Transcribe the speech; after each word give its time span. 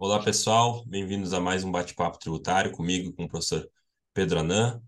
Olá, 0.00 0.22
pessoal, 0.22 0.84
bem-vindos 0.86 1.32
a 1.32 1.40
mais 1.40 1.64
um 1.64 1.72
bate-papo 1.72 2.20
tributário 2.20 2.70
comigo, 2.70 3.12
com 3.14 3.24
o 3.24 3.28
professor 3.28 3.68
Pedro 4.14 4.38
Anan. 4.38 4.80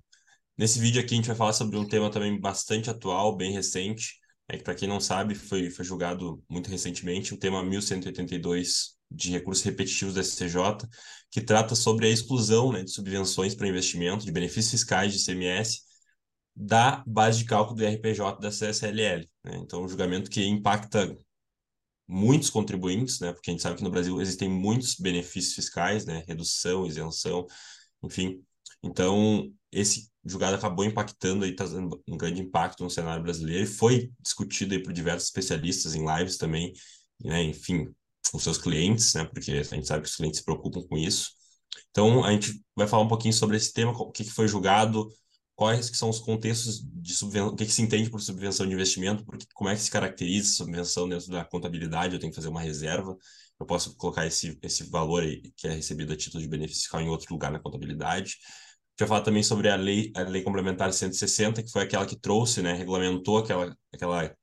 Nesse 0.57 0.79
vídeo 0.79 1.01
aqui 1.01 1.15
a 1.15 1.17
gente 1.17 1.27
vai 1.27 1.35
falar 1.35 1.53
sobre 1.53 1.77
um 1.77 1.85
tema 1.85 2.09
também 2.13 2.41
bastante 2.41 2.89
atual, 2.89 3.37
bem 3.37 3.51
recente, 3.51 4.21
é 4.49 4.57
que 4.57 4.63
para 4.63 4.75
quem 4.75 4.89
não 4.89 5.01
sabe, 5.01 5.35
foi, 5.35 5.69
foi 5.69 5.85
julgado 5.85 6.41
muito 6.49 6.71
recentemente 6.71 7.35
o 7.35 7.37
tema 7.37 7.61
1182 7.61 8.97
de 9.11 9.33
recursos 9.33 9.65
repetitivos 9.65 10.15
da 10.15 10.23
STJ, 10.23 10.87
que 11.29 11.41
trata 11.41 11.75
sobre 11.75 12.07
a 12.07 12.11
exclusão 12.11 12.71
né, 12.71 12.85
de 12.85 12.93
subvenções 12.93 13.53
para 13.53 13.67
investimento, 13.67 14.25
de 14.25 14.31
benefícios 14.31 14.71
fiscais 14.71 15.13
de 15.13 15.25
CMS, 15.25 15.81
da 16.55 17.03
base 17.05 17.39
de 17.39 17.47
cálculo 17.47 17.77
do 17.77 17.85
RPJ 17.85 18.41
da 18.41 18.51
CSLL. 18.51 19.29
Né? 19.45 19.57
Então, 19.57 19.83
um 19.83 19.89
julgamento 19.89 20.31
que 20.31 20.47
impacta 20.47 21.17
muitos 22.11 22.51
contribuintes, 22.51 23.21
né? 23.21 23.33
Porque 23.33 23.51
a 23.51 23.53
gente 23.53 23.63
sabe 23.63 23.77
que 23.77 23.85
no 23.85 23.91
Brasil 23.91 24.21
existem 24.21 24.49
muitos 24.49 24.97
benefícios 24.97 25.55
fiscais, 25.55 26.05
né? 26.05 26.25
Redução, 26.27 26.87
isenção, 26.87 27.47
enfim. 28.03 28.43
Então, 28.83 29.51
esse 29.71 30.11
julgado 30.25 30.57
acabou 30.57 30.85
impactando 30.85 31.45
aí, 31.45 31.55
trazendo 31.55 32.03
um 32.09 32.17
grande 32.17 32.41
impacto 32.43 32.83
no 32.83 32.91
cenário 32.91 33.23
brasileiro 33.23 33.65
e 33.65 33.67
foi 33.67 34.11
discutido 34.21 34.75
aí 34.75 34.83
por 34.83 34.93
diversos 34.93 35.29
especialistas 35.29 35.95
em 35.95 36.05
lives 36.05 36.37
também, 36.37 36.73
né? 37.23 37.43
Enfim, 37.45 37.89
com 38.33 38.39
seus 38.39 38.59
clientes, 38.59 39.15
né? 39.15 39.25
Porque 39.25 39.53
a 39.53 39.63
gente 39.63 39.87
sabe 39.87 40.03
que 40.03 40.09
os 40.09 40.17
clientes 40.17 40.41
se 40.41 40.45
preocupam 40.45 40.83
com 40.83 40.97
isso. 40.99 41.31
Então, 41.91 42.25
a 42.25 42.33
gente 42.33 42.61
vai 42.75 42.87
falar 42.89 43.05
um 43.05 43.09
pouquinho 43.09 43.35
sobre 43.35 43.57
esse 43.57 43.73
tema, 43.73 43.93
o 43.93 44.11
que 44.11 44.25
foi 44.25 44.49
julgado, 44.49 45.09
quais 45.61 45.91
que 45.91 45.97
são 45.99 46.09
os 46.09 46.19
contextos 46.19 46.81
de 46.83 47.13
subvenção, 47.13 47.49
o 47.49 47.55
que, 47.55 47.67
que 47.67 47.73
se 47.73 47.83
entende 47.83 48.09
por 48.09 48.19
subvenção 48.23 48.67
de 48.67 48.73
investimento, 48.73 49.23
porque, 49.27 49.45
como 49.53 49.69
é 49.69 49.75
que 49.75 49.83
se 49.83 49.91
caracteriza 49.91 50.55
subvenção 50.55 51.07
dentro 51.07 51.31
da 51.31 51.45
contabilidade, 51.45 52.15
eu 52.15 52.19
tenho 52.19 52.33
que 52.33 52.37
fazer 52.37 52.49
uma 52.49 52.63
reserva, 52.63 53.15
eu 53.61 53.67
posso 53.67 53.95
colocar 53.95 54.27
esse, 54.27 54.59
esse 54.63 54.85
valor 54.85 55.23
aí, 55.23 55.53
que 55.55 55.69
é 55.69 55.73
recebido 55.73 56.15
a 56.15 56.17
título 56.17 56.43
de 56.43 56.49
benefício 56.49 56.85
fiscal 56.85 57.03
em 57.03 57.11
outro 57.11 57.31
lugar 57.31 57.53
na 57.53 57.59
contabilidade. 57.59 58.39
Já 58.99 59.07
falar 59.07 59.21
também 59.21 59.43
sobre 59.43 59.69
a 59.69 59.77
lei, 59.77 60.11
a 60.17 60.23
lei 60.23 60.43
complementar 60.43 60.95
160, 60.95 61.63
que 61.63 61.71
foi 61.71 61.83
aquela 61.83 62.07
que 62.07 62.19
trouxe, 62.19 62.63
né, 62.63 62.73
regulamentou 62.73 63.37
aquela, 63.37 63.77
aquela, 63.93 64.35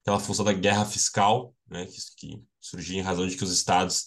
aquela 0.00 0.18
função 0.18 0.46
da 0.46 0.54
guerra 0.54 0.86
fiscal, 0.86 1.54
né, 1.68 1.84
que, 1.84 1.98
que 2.16 2.42
surgia 2.58 2.98
em 2.98 3.02
razão 3.02 3.26
de 3.26 3.36
que 3.36 3.44
os 3.44 3.52
estados 3.52 4.06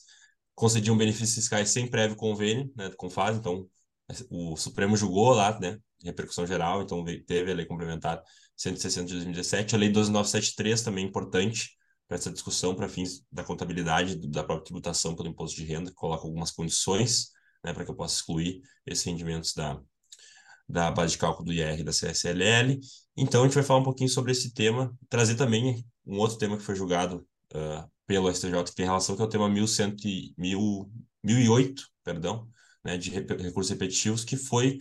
concediam 0.55 0.97
benefícios 0.97 1.35
fiscais 1.35 1.69
sem 1.69 1.87
prévio 1.87 2.15
convênio, 2.15 2.71
né, 2.75 2.89
com 2.97 3.11
fase, 3.11 3.37
então 3.37 3.69
o 4.31 4.57
Supremo 4.57 4.97
julgou 4.97 5.33
lá, 5.33 5.59
né, 5.59 5.77
repercussão 6.03 6.45
geral, 6.45 6.81
então 6.81 7.03
teve 7.25 7.51
a 7.51 7.55
lei 7.55 7.65
complementar 7.65 8.21
160 8.55 9.07
de 9.07 9.13
2017, 9.13 9.75
a 9.75 9.77
lei 9.77 9.89
12973 9.89 10.81
também 10.81 11.05
é 11.05 11.07
importante 11.07 11.71
para 12.07 12.17
essa 12.17 12.31
discussão 12.31 12.75
para 12.75 12.89
fins 12.89 13.23
da 13.31 13.43
contabilidade 13.43 14.15
da 14.27 14.43
própria 14.43 14.65
tributação 14.65 15.15
pelo 15.15 15.29
imposto 15.29 15.55
de 15.55 15.65
renda, 15.65 15.89
que 15.89 15.95
coloca 15.95 16.25
algumas 16.25 16.51
condições 16.51 17.29
né, 17.63 17.73
para 17.73 17.85
que 17.85 17.91
eu 17.91 17.95
possa 17.95 18.15
excluir 18.15 18.61
esses 18.85 19.03
rendimentos 19.05 19.53
da, 19.53 19.79
da 20.67 20.91
base 20.91 21.13
de 21.13 21.17
cálculo 21.17 21.45
do 21.45 21.53
IR 21.53 21.83
da 21.83 21.91
CSLL. 21.91 22.79
Então, 23.15 23.41
a 23.41 23.45
gente 23.45 23.53
vai 23.53 23.63
falar 23.63 23.79
um 23.79 23.83
pouquinho 23.83 24.09
sobre 24.09 24.31
esse 24.31 24.53
tema, 24.53 24.93
trazer 25.09 25.35
também 25.35 25.85
um 26.05 26.17
outro 26.17 26.37
tema 26.37 26.57
que 26.57 26.63
foi 26.63 26.75
julgado 26.75 27.25
uh, 27.53 27.89
pelo 28.05 28.29
STJ, 28.33 28.63
que 28.65 28.75
tem 28.75 28.85
relação, 28.85 29.15
que 29.15 29.21
é 29.21 29.25
o 29.25 29.29
tema 29.29 29.47
1100, 29.47 30.35
1008, 30.37 31.87
perdão, 32.03 32.47
né, 32.83 32.97
de 32.97 33.09
recursos 33.09 33.69
repetitivos, 33.69 34.23
que 34.23 34.35
foi 34.35 34.79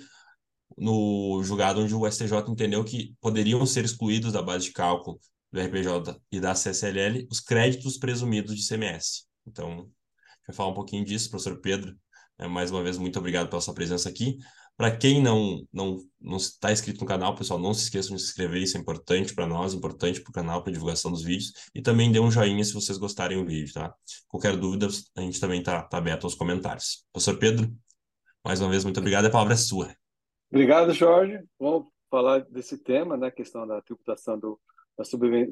no 0.76 1.42
julgado 1.42 1.80
onde 1.80 1.94
o 1.94 2.10
STJ 2.10 2.38
entendeu 2.48 2.84
que 2.84 3.14
poderiam 3.20 3.64
ser 3.66 3.84
excluídos 3.84 4.32
da 4.32 4.42
base 4.42 4.66
de 4.66 4.72
cálculo 4.72 5.18
do 5.52 5.60
RPJ 5.60 6.20
e 6.30 6.40
da 6.40 6.54
CSLL 6.54 7.26
os 7.30 7.40
créditos 7.40 7.98
presumidos 7.98 8.56
de 8.56 8.66
CMS. 8.66 9.26
Então, 9.46 9.90
vai 10.46 10.54
falar 10.54 10.70
um 10.70 10.74
pouquinho 10.74 11.04
disso, 11.04 11.30
professor 11.30 11.60
Pedro. 11.60 11.96
É, 12.38 12.46
mais 12.46 12.70
uma 12.70 12.82
vez, 12.82 12.96
muito 12.96 13.18
obrigado 13.18 13.48
pela 13.48 13.60
sua 13.60 13.74
presença 13.74 14.08
aqui. 14.08 14.38
Para 14.76 14.96
quem 14.96 15.22
não 15.22 15.62
não 15.70 15.98
não 16.18 16.38
está 16.38 16.72
inscrito 16.72 17.00
no 17.00 17.06
canal, 17.06 17.34
pessoal, 17.34 17.58
não 17.60 17.74
se 17.74 17.82
esqueçam 17.82 18.16
de 18.16 18.22
se 18.22 18.28
inscrever, 18.28 18.62
isso 18.62 18.78
é 18.78 18.80
importante 18.80 19.34
para 19.34 19.46
nós, 19.46 19.74
importante 19.74 20.22
para 20.22 20.30
o 20.30 20.32
canal, 20.32 20.62
para 20.62 20.70
a 20.70 20.72
divulgação 20.72 21.10
dos 21.10 21.22
vídeos. 21.22 21.52
E 21.74 21.82
também 21.82 22.10
dê 22.10 22.18
um 22.18 22.30
joinha 22.30 22.64
se 22.64 22.72
vocês 22.72 22.96
gostarem 22.96 23.38
do 23.38 23.46
vídeo, 23.46 23.74
tá? 23.74 23.94
Qualquer 24.28 24.56
dúvida, 24.56 24.88
a 25.16 25.20
gente 25.20 25.38
também 25.38 25.60
está 25.60 25.82
tá 25.82 25.98
aberto 25.98 26.24
aos 26.24 26.34
comentários. 26.34 27.04
Professor 27.12 27.38
Pedro, 27.38 27.70
mais 28.44 28.60
uma 28.60 28.70
vez, 28.70 28.84
muito 28.84 28.98
obrigado. 29.00 29.26
A 29.26 29.30
palavra 29.30 29.52
é 29.54 29.56
sua. 29.58 29.99
Obrigado, 30.50 30.92
Jorge. 30.92 31.40
Vamos 31.58 31.86
falar 32.10 32.40
desse 32.40 32.76
tema, 32.82 33.16
né, 33.16 33.28
a 33.28 33.32
questão 33.32 33.66
da 33.66 33.80
tributação 33.82 34.38
do, 34.38 34.58
da, 34.98 35.04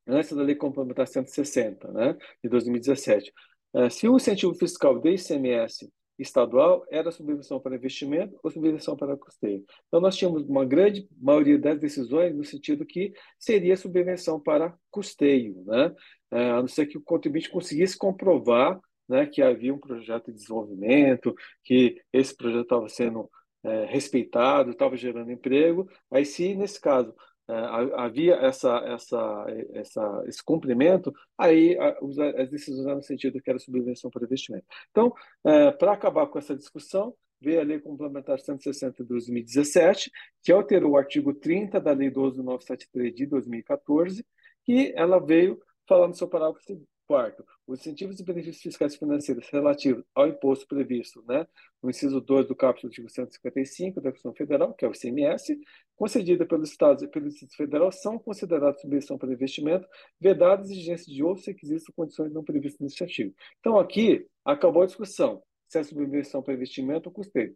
antes 0.07 0.33
da 0.33 0.43
Lei 0.43 0.57
Complementar 0.57 1.07
160, 1.07 1.93
né, 1.93 2.17
de 2.43 2.51
2017? 2.51 3.33
É, 3.75 3.91
se 3.91 4.09
o 4.09 4.17
incentivo 4.17 4.55
fiscal 4.55 4.99
de 5.01 5.15
ICMS 5.15 5.91
estadual 6.19 6.85
era 6.91 7.11
subvenção 7.11 7.61
para 7.61 7.77
investimento 7.77 8.39
ou 8.43 8.51
subvenção 8.51 8.97
para 8.97 9.17
custeio. 9.17 9.65
Então, 9.89 10.01
nós 10.01 10.17
tínhamos 10.17 10.43
uma 10.45 10.65
grande 10.65 11.09
maioria 11.21 11.59
das 11.59 11.79
decisões 11.79 12.35
no 12.35 12.45
sentido 12.45 12.87
que 12.87 13.13
seria 13.39 13.77
subvenção 13.77 14.41
para 14.41 14.75
custeio, 14.91 15.63
né? 15.67 15.95
É, 16.31 16.51
a 16.51 16.61
não 16.61 16.69
ser 16.69 16.87
que 16.87 16.99
o 16.99 17.03
contribuinte 17.03 17.51
conseguisse 17.51 17.97
comprovar 17.97 18.81
né, 19.09 19.27
que 19.27 19.43
havia 19.43 19.73
um 19.73 19.79
projeto 19.79 20.27
de 20.27 20.39
desenvolvimento, 20.39 21.35
que 21.63 22.01
esse 22.13 22.35
projeto 22.35 22.63
estava 22.63 22.89
sendo 22.89 23.31
é, 23.63 23.85
respeitado, 23.87 24.71
estava 24.71 24.97
gerando 24.97 25.31
emprego. 25.31 25.89
Aí, 26.11 26.25
se 26.25 26.55
nesse 26.55 26.81
caso 26.81 27.15
havia 27.49 28.35
essa, 28.37 28.79
essa, 28.87 29.47
essa, 29.75 30.25
esse 30.27 30.43
cumprimento, 30.43 31.13
aí 31.37 31.77
as 31.79 32.51
decisões 32.51 32.87
eram 32.87 32.97
no 32.97 33.03
sentido 33.03 33.41
que 33.41 33.51
era 33.51 33.59
subvenção 33.59 34.11
para 34.11 34.25
investimento. 34.25 34.65
Então, 34.91 35.13
é, 35.45 35.71
para 35.73 35.93
acabar 35.93 36.27
com 36.27 36.39
essa 36.39 36.57
discussão, 36.57 37.15
veio 37.41 37.61
a 37.61 37.65
Lei 37.65 37.79
Complementar 37.79 38.41
160 38.41 39.03
de 39.03 39.09
2017, 39.09 40.11
que 40.43 40.51
alterou 40.51 40.93
o 40.93 40.97
artigo 40.97 41.35
30 41.35 41.81
da 41.81 41.93
Lei 41.93 42.11
12973 42.11 43.15
de 43.15 43.27
2014, 43.27 44.27
que 44.65 44.93
ela 44.97 45.19
veio 45.19 45.61
falando 45.87 46.11
no 46.11 46.17
seu 46.17 46.29
parágrafo 46.29 46.61
Quarto, 47.07 47.45
os 47.67 47.81
incentivos 47.81 48.19
e 48.19 48.25
benefícios 48.25 48.63
fiscais 48.63 48.97
financeiros 48.97 49.47
relativos 49.51 50.03
ao 50.15 50.27
imposto 50.27 50.67
previsto 50.67 51.23
né, 51.29 51.47
no 51.83 51.91
inciso 51.91 52.19
2 52.19 52.49
do 52.49 52.57
capítulo 52.57 52.91
artigo 52.91 53.11
155 53.11 54.01
da 54.01 54.11
Constituição 54.11 54.35
Federal, 54.35 54.73
que 54.73 54.87
é 54.87 54.89
o 54.89 54.93
ICMS, 54.93 55.61
concedida 55.97 56.47
pelos 56.47 56.71
Estados 56.71 57.03
e 57.03 57.09
pelo 57.09 57.29
Distrito 57.29 57.57
Federal, 57.57 57.93
são 57.93 58.19
considerados 58.19 58.81
subvenção 58.81 59.19
para 59.19 59.31
investimento, 59.31 59.87
vedadas 60.19 60.71
exigências 60.71 61.15
de 61.15 61.23
outros 61.23 61.47
requisitos 61.47 61.87
ou 61.89 61.95
condições 61.95 62.33
não 62.33 62.43
previstas 62.43 62.81
neste 62.81 63.03
artigo. 63.03 63.35
Então, 63.61 63.79
aqui, 63.79 64.27
acabou 64.43 64.83
a 64.83 64.87
discussão 64.87 65.43
se 65.69 65.79
é 65.79 65.83
subvenção 65.83 66.43
para 66.43 66.55
investimento 66.55 67.11
ou 67.11 67.15
custeio. 67.15 67.55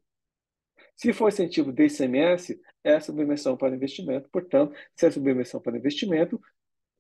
Se 0.94 1.12
for 1.12 1.28
incentivo 1.28 1.72
de 1.72 1.86
ICMS, 1.86 2.60
é 2.84 3.00
subvenção 3.00 3.56
para 3.56 3.74
investimento, 3.74 4.28
portanto, 4.30 4.74
se 4.94 5.06
é 5.06 5.10
subvenção 5.10 5.60
para 5.60 5.78
investimento, 5.78 6.38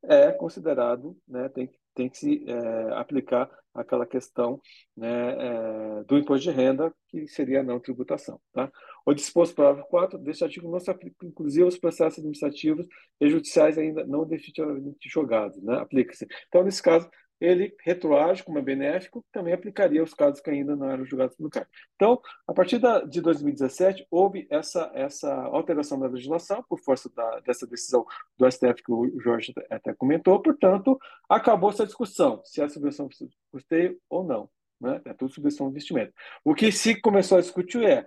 é 0.04 0.30
considerado, 0.32 1.16
né, 1.26 1.48
tem, 1.48 1.70
tem 1.98 2.08
que 2.08 2.16
se 2.16 2.44
é, 2.46 2.92
aplicar 2.94 3.50
aquela 3.74 4.06
questão 4.06 4.60
né, 4.96 5.32
é, 5.32 6.04
do 6.04 6.16
imposto 6.16 6.48
de 6.48 6.56
renda, 6.56 6.94
que 7.08 7.26
seria 7.26 7.60
a 7.60 7.62
não 7.64 7.80
tributação. 7.80 8.40
Tá? 8.52 8.70
O 9.04 9.12
disposto 9.12 9.56
parágrafo 9.56 9.88
4 9.88 10.18
deste 10.18 10.44
artigo 10.44 10.70
não 10.70 10.78
se 10.78 10.90
aplica, 10.90 11.26
inclusive, 11.26 11.64
aos 11.64 11.76
processos 11.76 12.20
administrativos 12.20 12.86
e 13.20 13.28
judiciais 13.28 13.76
ainda 13.76 14.06
não 14.06 14.24
definitivamente 14.24 15.08
julgados. 15.08 15.60
Né? 15.60 15.76
Aplica-se. 15.76 16.24
Então, 16.46 16.62
nesse 16.62 16.80
caso, 16.80 17.10
ele 17.40 17.74
retroage 17.80 18.42
como 18.42 18.58
é 18.58 18.62
benéfico, 18.62 19.24
também 19.32 19.52
aplicaria 19.52 20.02
os 20.02 20.14
casos 20.14 20.40
que 20.40 20.50
ainda 20.50 20.74
não 20.74 20.90
eram 20.90 21.04
julgados 21.04 21.36
pelo 21.36 21.50
CAR. 21.50 21.68
Então, 21.94 22.20
a 22.46 22.52
partir 22.52 22.78
da, 22.78 23.00
de 23.00 23.20
2017, 23.20 24.06
houve 24.10 24.46
essa, 24.50 24.90
essa 24.94 25.32
alteração 25.44 25.98
da 25.98 26.08
legislação, 26.08 26.64
por 26.68 26.80
força 26.80 27.10
da, 27.14 27.40
dessa 27.40 27.66
decisão 27.66 28.04
do 28.36 28.50
STF 28.50 28.82
que 28.82 28.92
o 28.92 29.20
Jorge 29.20 29.52
até 29.70 29.94
comentou, 29.94 30.40
portanto, 30.42 30.98
acabou 31.28 31.70
essa 31.70 31.86
discussão, 31.86 32.42
se 32.44 32.60
é 32.60 32.68
subvenção 32.68 33.08
de 33.08 33.30
custeio 33.50 33.98
ou 34.08 34.24
não. 34.24 34.50
Né? 34.80 35.00
É 35.04 35.12
tudo 35.12 35.32
subvenção 35.32 35.66
de 35.66 35.72
investimento. 35.72 36.12
O 36.44 36.54
que 36.54 36.70
se 36.70 37.00
começou 37.00 37.38
a 37.38 37.40
discutir 37.40 37.84
é, 37.84 38.06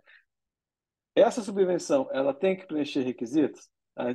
essa 1.16 1.42
subvenção 1.42 2.10
ela 2.12 2.34
tem 2.34 2.56
que 2.56 2.66
preencher 2.66 3.02
requisitos? 3.02 3.70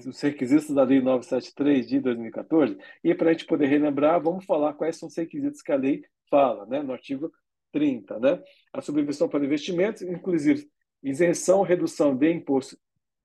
Os 0.06 0.20
requisitos 0.20 0.74
da 0.74 0.82
Lei 0.82 1.00
973 1.00 1.86
de 1.86 2.00
2014, 2.00 2.76
e 3.04 3.14
para 3.14 3.30
a 3.30 3.32
gente 3.32 3.46
poder 3.46 3.66
relembrar, 3.66 4.22
vamos 4.22 4.44
falar 4.44 4.74
quais 4.74 4.96
são 4.96 5.08
os 5.08 5.16
requisitos 5.16 5.62
que 5.62 5.72
a 5.72 5.76
lei 5.76 6.02
fala, 6.30 6.66
né, 6.66 6.82
no 6.82 6.92
artigo 6.92 7.30
30. 7.72 8.18
Né? 8.18 8.42
A 8.72 8.80
subvenção 8.80 9.28
para 9.28 9.44
investimentos, 9.44 10.02
inclusive 10.02 10.68
isenção, 11.02 11.62
redução 11.62 12.16
de 12.16 12.32
impostos 12.32 12.78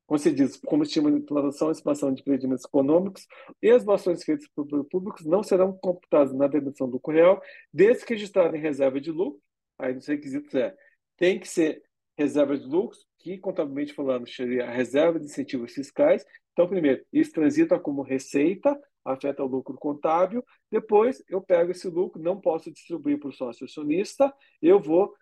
concedidos 0.06 0.57
como 0.57 0.83
estímulo 0.83 1.15
de 1.15 1.21
implantação 1.21 1.69
e 1.69 1.71
expansão 1.71 2.13
de 2.13 2.19
empreendimentos 2.19 2.65
econômicos 2.65 3.25
e 3.62 3.71
as 3.71 3.86
doações 3.86 4.21
feitas 4.25 4.45
por 4.54 4.68
públicos 4.86 5.25
não 5.25 5.42
serão 5.42 5.71
computadas 5.71 6.33
na 6.33 6.47
dedução 6.47 6.88
do 6.88 6.94
lucro 6.95 7.13
real, 7.13 7.42
desde 7.74 8.06
que 8.06 8.13
registrado 8.13 8.54
em 8.57 8.59
reserva 8.59 9.00
de 9.00 9.09
lucro, 9.09 9.42
aí 9.80 9.94
nos 9.94 10.06
requisitos 10.06 10.54
é, 10.54 10.75
tem 11.15 11.39
que 11.39 11.47
ser 11.47 11.81
reserva 12.18 12.57
de 12.57 12.65
lucros, 12.65 13.07
que 13.21 13.38
contabilmente 13.38 13.94
falando 13.94 14.27
seria 14.27 14.65
a 14.65 14.71
reserva 14.71 15.19
de 15.19 15.25
incentivos 15.25 15.73
fiscais, 15.73 16.25
então, 16.53 16.68
primeiro, 16.68 17.03
isso 17.12 17.31
transita 17.31 17.79
como 17.79 18.01
receita, 18.01 18.77
afeta 19.06 19.44
o 19.44 19.47
lucro 19.47 19.75
contábil. 19.77 20.44
Depois, 20.69 21.23
eu 21.29 21.41
pego 21.41 21.71
esse 21.71 21.88
lucro, 21.88 22.21
não 22.21 22.39
posso 22.39 22.71
distribuir 22.71 23.19
para 23.19 23.29
o 23.29 23.33
sócio 23.33 23.65
acionista, 23.65 24.33
eu 24.62 24.79
vou 24.79 25.13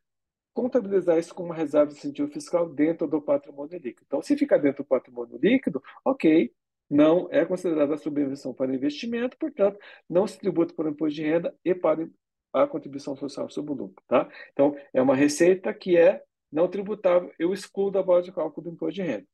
contabilizar 0.54 1.18
isso 1.18 1.34
como 1.34 1.54
reserva 1.54 1.92
de 1.92 1.98
incentivo 1.98 2.30
fiscal 2.32 2.68
dentro 2.68 3.08
do 3.08 3.22
patrimônio 3.22 3.80
líquido. 3.80 4.04
Então, 4.08 4.22
se 4.22 4.36
ficar 4.36 4.58
dentro 4.58 4.84
do 4.84 4.88
patrimônio 4.88 5.38
líquido, 5.38 5.82
ok, 6.04 6.52
não 6.90 7.30
é 7.32 7.46
considerada 7.46 7.96
subvenção 7.98 8.54
para 8.54 8.74
investimento, 8.74 9.38
portanto, 9.38 9.80
não 10.10 10.26
se 10.28 10.40
tributa 10.40 10.74
por 10.74 10.88
imposto 10.88 11.16
de 11.16 11.24
renda 11.24 11.56
e 11.64 11.76
para 11.76 12.10
a 12.52 12.68
contribuição 12.68 13.16
social 13.16 13.50
sobre 13.50 13.72
o 13.72 13.76
lucro. 13.76 14.04
Tá? 14.08 14.28
Então, 14.52 14.76
é 14.92 15.02
uma 15.02 15.16
receita 15.16 15.74
que 15.74 15.96
é 15.96 16.24
não 16.52 16.68
tributável, 16.68 17.32
eu 17.38 17.54
excluo 17.54 17.92
da 17.92 18.04
base 18.04 18.26
de 18.26 18.32
cálculo 18.32 18.70
do 18.70 18.74
imposto 18.74 18.96
de 18.96 19.02
renda. 19.02 19.28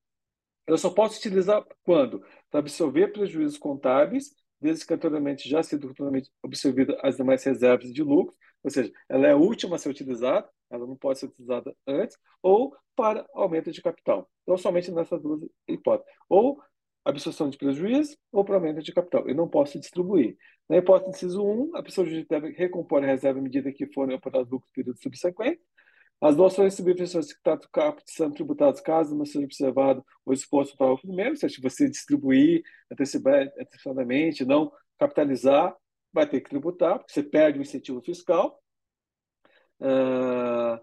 Eu 0.67 0.77
só 0.77 0.89
posso 0.89 1.19
utilizar 1.19 1.63
quando? 1.83 2.21
Para 2.49 2.59
absorver 2.59 3.11
prejuízos 3.13 3.57
contábeis, 3.57 4.35
desde 4.59 4.85
que 4.85 4.93
anteriormente 4.93 5.47
já 5.47 5.61
sido 5.61 5.89
totalmente 5.89 6.31
absorvida 6.43 6.97
as 7.03 7.17
demais 7.17 7.43
reservas 7.43 7.93
de 7.93 8.01
lucro, 8.01 8.35
ou 8.63 8.71
seja, 8.71 8.91
ela 9.07 9.27
é 9.27 9.31
a 9.31 9.37
última 9.37 9.75
a 9.75 9.79
ser 9.79 9.89
utilizada, 9.89 10.49
ela 10.71 10.87
não 10.87 10.95
pode 10.95 11.19
ser 11.19 11.27
utilizada 11.27 11.75
antes, 11.87 12.17
ou 12.41 12.75
para 12.95 13.25
aumento 13.33 13.71
de 13.71 13.81
capital. 13.81 14.27
Então, 14.41 14.57
somente 14.57 14.91
nessas 14.91 15.21
duas 15.21 15.41
hipóteses. 15.67 16.11
Ou 16.27 16.59
absorção 17.03 17.49
de 17.49 17.57
prejuízo 17.57 18.17
ou 18.31 18.43
para 18.43 18.55
aumento 18.55 18.81
de 18.81 18.91
capital. 18.91 19.29
Eu 19.29 19.35
não 19.35 19.47
posso 19.47 19.79
distribuir. 19.79 20.35
Na 20.67 20.77
hipótese 20.77 21.11
inciso 21.11 21.45
1, 21.45 21.75
a 21.75 21.83
pessoa 21.83 22.07
deve 22.27 22.49
recompor 22.53 23.03
a 23.03 23.05
reserva 23.05 23.39
à 23.39 23.41
medida 23.41 23.71
que 23.71 23.85
forem 23.93 24.15
operados 24.15 24.49
lucros 24.49 24.71
período 24.73 24.97
subsequente, 24.99 25.61
as 26.21 26.35
doações 26.35 26.73
subvenções 26.73 27.31
que 27.31 27.43
tratam 27.43 27.69
caput 27.71 28.09
são 28.11 28.31
tributadas 28.31 28.81
caso 28.81 29.15
não 29.15 29.25
seja 29.25 29.45
observado 29.45 30.03
o 30.25 30.33
exposto 30.33 30.75
para 30.77 30.91
o 30.91 30.97
primeiro, 30.97 31.35
se 31.35 31.61
você 31.61 31.89
distribuir 31.89 32.63
antecipadamente, 32.91 34.45
não 34.45 34.71
capitalizar, 34.97 35.75
vai 36.13 36.27
ter 36.27 36.41
que 36.41 36.49
tributar, 36.49 36.97
porque 36.97 37.13
você 37.13 37.23
perde 37.23 37.59
o 37.59 37.61
incentivo 37.61 38.01
fiscal. 38.01 38.61
Uh, 39.79 40.79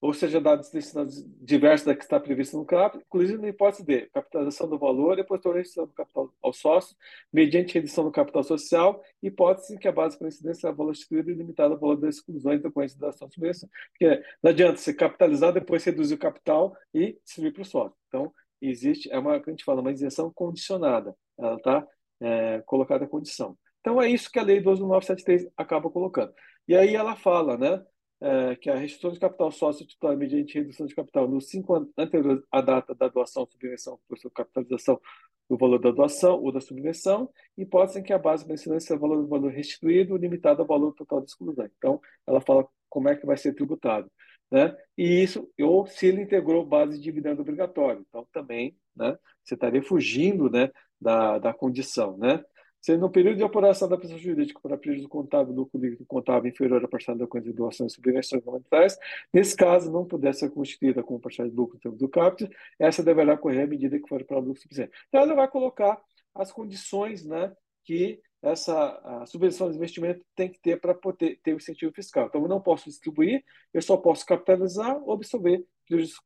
ou 0.00 0.14
seja, 0.14 0.40
dados 0.40 0.70
destinados 0.70 1.24
diversos 1.40 1.86
da 1.86 1.94
que 1.94 2.04
está 2.04 2.20
previsto 2.20 2.56
no 2.56 2.64
CRAP, 2.64 2.96
inclusive 2.96 3.40
na 3.40 3.48
hipótese 3.48 3.84
de 3.84 4.06
capitalização 4.06 4.68
do 4.68 4.78
valor 4.78 5.18
e 5.18 5.22
redução 5.52 5.86
do 5.86 5.92
capital 5.92 6.32
ao 6.40 6.52
sócio, 6.52 6.96
mediante 7.32 7.74
redução 7.74 8.04
do 8.04 8.12
capital 8.12 8.44
social, 8.44 9.02
hipótese 9.20 9.74
em 9.74 9.78
que 9.78 9.88
a 9.88 9.92
base 9.92 10.16
para 10.16 10.28
incidência 10.28 10.68
é 10.68 10.72
valor 10.72 10.92
instituído 10.92 11.30
e 11.30 11.34
limitado 11.34 11.74
ao 11.74 11.80
valor 11.80 11.96
das 11.96 12.16
exclusões 12.16 12.62
decorrentes 12.62 12.96
da 12.96 13.08
ação 13.08 13.28
subvenção. 13.28 13.68
Porque 13.90 14.22
não 14.42 14.50
adianta 14.50 14.76
você 14.76 14.94
capitalizar, 14.94 15.52
depois 15.52 15.84
reduzir 15.84 16.14
o 16.14 16.18
capital 16.18 16.76
e 16.94 17.18
distribuir 17.24 17.54
para 17.54 17.62
o 17.62 17.64
sócio. 17.64 17.96
Então, 18.06 18.32
existe, 18.62 19.10
é 19.10 19.18
uma, 19.18 19.36
a 19.36 19.50
gente 19.50 19.64
fala, 19.64 19.80
uma 19.80 19.92
isenção 19.92 20.32
condicionada. 20.32 21.14
Ela 21.36 21.56
está 21.56 21.86
é, 22.20 22.62
colocada 22.66 23.04
a 23.04 23.08
condição. 23.08 23.58
Então, 23.80 24.00
é 24.00 24.08
isso 24.08 24.30
que 24.30 24.38
a 24.38 24.42
Lei 24.42 24.62
12.973 24.62 25.50
acaba 25.56 25.90
colocando. 25.90 26.32
E 26.68 26.76
aí 26.76 26.94
ela 26.94 27.16
fala, 27.16 27.56
né? 27.56 27.82
É, 28.20 28.56
que 28.56 28.68
a 28.68 28.76
restrição 28.76 29.12
de 29.12 29.20
capital 29.20 29.50
sócio 29.50 29.86
titular 29.86 30.16
mediante 30.16 30.58
redução 30.58 30.86
de 30.86 30.94
capital 30.94 31.28
nos 31.28 31.48
cinco 31.48 31.74
anos 31.74 31.90
anteriores 31.96 32.42
à 32.50 32.60
data 32.60 32.94
da 32.94 33.08
doação 33.08 33.46
subvenção 33.46 33.98
por 34.08 34.18
sua 34.18 34.30
capitalização 34.30 35.00
do 35.48 35.56
valor 35.56 35.78
da 35.78 35.90
doação 35.90 36.42
ou 36.42 36.52
da 36.52 36.60
subvenção, 36.60 37.30
hipótese 37.56 38.00
em 38.00 38.02
que 38.02 38.12
a 38.12 38.18
base 38.18 38.46
mencionada 38.46 38.80
seja 38.80 38.96
o 38.96 39.00
valor 39.00 39.22
do 39.22 39.28
valor 39.28 39.50
restituído 39.50 40.16
limitado 40.16 40.60
ao 40.60 40.68
valor 40.68 40.92
total 40.92 41.20
da 41.20 41.24
exclusão. 41.24 41.68
Então, 41.78 42.00
ela 42.26 42.40
fala 42.40 42.68
como 42.88 43.08
é 43.08 43.16
que 43.16 43.24
vai 43.24 43.36
ser 43.36 43.54
tributado. 43.54 44.10
Né? 44.50 44.76
E 44.96 45.22
isso, 45.22 45.48
ou 45.60 45.86
se 45.86 46.06
ele 46.06 46.22
integrou 46.22 46.66
base 46.66 46.96
de 46.98 47.02
dividendo 47.02 47.40
obrigatório. 47.40 48.04
Então, 48.08 48.26
também, 48.32 48.76
né, 48.94 49.16
você 49.42 49.54
estaria 49.54 49.82
fugindo 49.82 50.50
né, 50.50 50.70
da, 51.00 51.38
da 51.38 51.54
condição. 51.54 52.16
Né? 52.18 52.42
Se 52.80 52.96
no 52.96 53.10
período 53.10 53.36
de 53.36 53.42
operação 53.42 53.88
da 53.88 53.98
pessoa 53.98 54.18
jurídica 54.18 54.60
para 54.60 54.78
prejuízo 54.78 55.08
contábil, 55.08 55.54
lucro 55.54 55.80
líquido 55.80 56.06
contábil 56.06 56.50
inferior 56.50 56.84
à 56.84 56.88
parcela 56.88 57.18
da 57.18 57.26
conta 57.26 57.44
de 57.44 57.52
doações 57.52 57.92
e 57.92 57.94
subvenções 57.96 58.42
governamentais, 58.42 58.98
nesse 59.32 59.56
caso 59.56 59.90
não 59.90 60.04
puder 60.06 60.32
ser 60.34 60.50
constituída 60.50 61.02
como 61.02 61.20
parcela 61.20 61.48
de 61.48 61.56
lucro 61.56 61.78
do 61.92 62.08
caput, 62.08 62.48
essa 62.78 63.02
deverá 63.02 63.36
correr 63.36 63.62
à 63.62 63.66
medida 63.66 63.98
que 63.98 64.08
for 64.08 64.24
para 64.24 64.38
lucro 64.38 64.62
suficiente. 64.62 64.92
Então, 65.08 65.20
ela 65.20 65.34
vai 65.34 65.48
colocar 65.48 66.00
as 66.34 66.52
condições 66.52 67.24
né, 67.24 67.52
que 67.84 68.20
essa 68.40 69.24
subvenção 69.26 69.68
de 69.68 69.76
investimento 69.76 70.24
tem 70.36 70.48
que 70.48 70.60
ter 70.60 70.80
para 70.80 70.94
poder 70.94 71.40
ter 71.42 71.54
o 71.54 71.56
incentivo 71.56 71.92
fiscal. 71.92 72.26
Então, 72.26 72.40
eu 72.40 72.48
não 72.48 72.60
posso 72.60 72.88
distribuir, 72.88 73.44
eu 73.74 73.82
só 73.82 73.96
posso 73.96 74.24
capitalizar 74.24 74.96
ou 75.02 75.12
absorver 75.12 75.64
prejuízos 75.86 76.20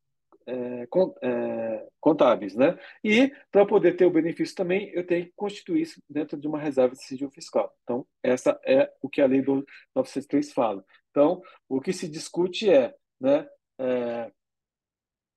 é, 0.46 0.88
é, 1.22 1.88
contábeis. 2.00 2.54
Né? 2.54 2.78
E, 3.02 3.32
para 3.50 3.66
poder 3.66 3.96
ter 3.96 4.04
o 4.06 4.10
benefício 4.10 4.54
também, 4.54 4.90
eu 4.94 5.06
tenho 5.06 5.26
que 5.26 5.32
constituir 5.34 5.82
isso 5.82 6.00
dentro 6.08 6.36
de 6.36 6.46
uma 6.46 6.58
reserva 6.58 6.94
de 6.94 7.04
sigilo 7.04 7.30
fiscal. 7.30 7.72
Então, 7.82 8.06
essa 8.22 8.58
é 8.64 8.90
o 9.00 9.08
que 9.08 9.20
a 9.20 9.26
lei 9.26 9.42
do 9.42 9.64
903 9.94 10.52
fala. 10.52 10.84
Então, 11.10 11.42
o 11.68 11.80
que 11.80 11.92
se 11.92 12.08
discute 12.08 12.70
é, 12.70 12.94
né, 13.20 13.46
é 13.78 14.32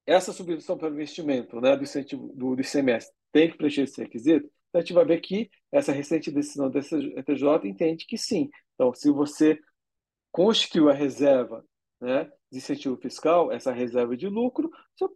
essa 0.05 0.31
subvenção 0.31 0.77
para 0.77 0.89
investimento 0.89 1.59
né, 1.59 1.75
do 1.75 1.83
incentivo 1.83 2.31
do 2.35 2.59
ICMS 2.59 3.11
tem 3.31 3.49
que 3.49 3.57
preencher 3.57 3.81
esse 3.81 4.01
requisito? 4.01 4.49
Então, 4.69 4.79
a 4.79 4.81
gente 4.81 4.93
vai 4.93 5.05
ver 5.05 5.19
que 5.19 5.49
essa 5.71 5.91
recente 5.91 6.31
decisão 6.31 6.69
da 6.69 6.81
STJ 6.81 7.65
entende 7.65 8.05
que 8.05 8.17
sim. 8.17 8.49
Então, 8.75 8.93
se 8.93 9.09
você 9.09 9.59
constituiu 10.31 10.89
a 10.89 10.93
reserva 10.93 11.65
né, 11.99 12.31
incentivo 12.57 12.97
fiscal, 12.97 13.51
essa 13.51 13.71
reserva 13.71 14.15
de 14.15 14.27
lucro, 14.27 14.69
você 14.95 15.07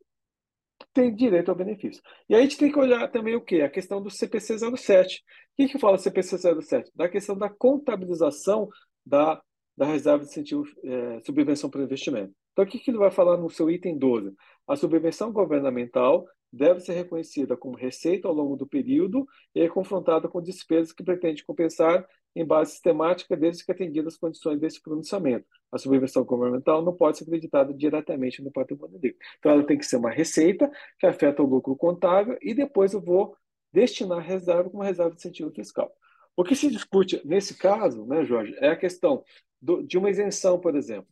tem 0.93 1.13
direito 1.13 1.49
ao 1.49 1.55
benefício. 1.55 2.01
E 2.27 2.35
aí 2.35 2.41
a 2.41 2.43
gente 2.43 2.57
tem 2.57 2.71
que 2.71 2.79
olhar 2.79 3.09
também 3.09 3.35
o 3.35 3.41
quê? 3.41 3.61
A 3.61 3.69
questão 3.69 4.01
do 4.01 4.09
CPC 4.09 4.57
07. 4.77 5.17
O 5.17 5.21
que, 5.57 5.67
que 5.73 5.79
fala 5.79 5.97
CPC 5.97 6.37
07? 6.61 6.91
Da 6.95 7.09
questão 7.09 7.37
da 7.37 7.49
contabilização 7.49 8.69
da, 9.05 9.41
da 9.77 9.85
reserva 9.85 10.23
de 10.23 10.29
incentivo, 10.29 10.63
é, 10.83 11.19
subvenção 11.21 11.69
para 11.69 11.83
investimento. 11.83 12.33
Então, 12.51 12.65
o 12.65 12.67
que, 12.67 12.79
que 12.79 12.91
ele 12.91 12.97
vai 12.97 13.11
falar 13.11 13.37
no 13.37 13.49
seu 13.49 13.69
item 13.69 13.97
12? 13.97 14.33
A 14.67 14.75
subvenção 14.75 15.31
governamental 15.31 16.25
deve 16.51 16.79
ser 16.79 16.93
reconhecida 16.93 17.55
como 17.55 17.77
receita 17.77 18.27
ao 18.27 18.33
longo 18.33 18.55
do 18.55 18.67
período 18.67 19.25
e 19.53 19.61
é 19.61 19.69
confrontada 19.69 20.27
com 20.27 20.41
despesas 20.41 20.91
que 20.91 21.03
pretende 21.03 21.45
compensar 21.45 22.05
em 22.41 22.45
base 22.45 22.71
sistemática, 22.71 23.35
desde 23.35 23.65
que 23.65 23.71
atendidas 23.71 24.13
as 24.13 24.19
condições 24.19 24.59
desse 24.59 24.81
pronunciamento. 24.81 25.45
A 25.71 25.77
subvenção 25.77 26.23
governamental 26.23 26.81
não 26.83 26.95
pode 26.95 27.17
ser 27.17 27.25
acreditada 27.25 27.73
diretamente 27.73 28.41
no 28.41 28.51
patrimônio 28.51 28.99
líquido. 29.01 29.19
Então, 29.37 29.51
ela 29.51 29.63
tem 29.63 29.77
que 29.77 29.85
ser 29.85 29.97
uma 29.97 30.09
receita 30.09 30.71
que 30.97 31.05
afeta 31.05 31.43
o 31.43 31.45
lucro 31.45 31.75
contábil 31.75 32.37
e 32.41 32.53
depois 32.53 32.93
eu 32.93 33.01
vou 33.01 33.35
destinar 33.71 34.19
a 34.19 34.21
reserva 34.21 34.69
como 34.69 34.83
reserva 34.83 35.11
de 35.11 35.17
incentivo 35.17 35.51
fiscal. 35.51 35.91
O 36.35 36.43
que 36.43 36.55
se 36.55 36.71
discute 36.71 37.21
nesse 37.25 37.57
caso, 37.57 38.05
né, 38.05 38.23
Jorge, 38.23 38.55
é 38.59 38.69
a 38.69 38.77
questão 38.77 39.23
do, 39.61 39.83
de 39.83 39.97
uma 39.97 40.09
isenção, 40.09 40.59
por 40.59 40.75
exemplo. 40.75 41.07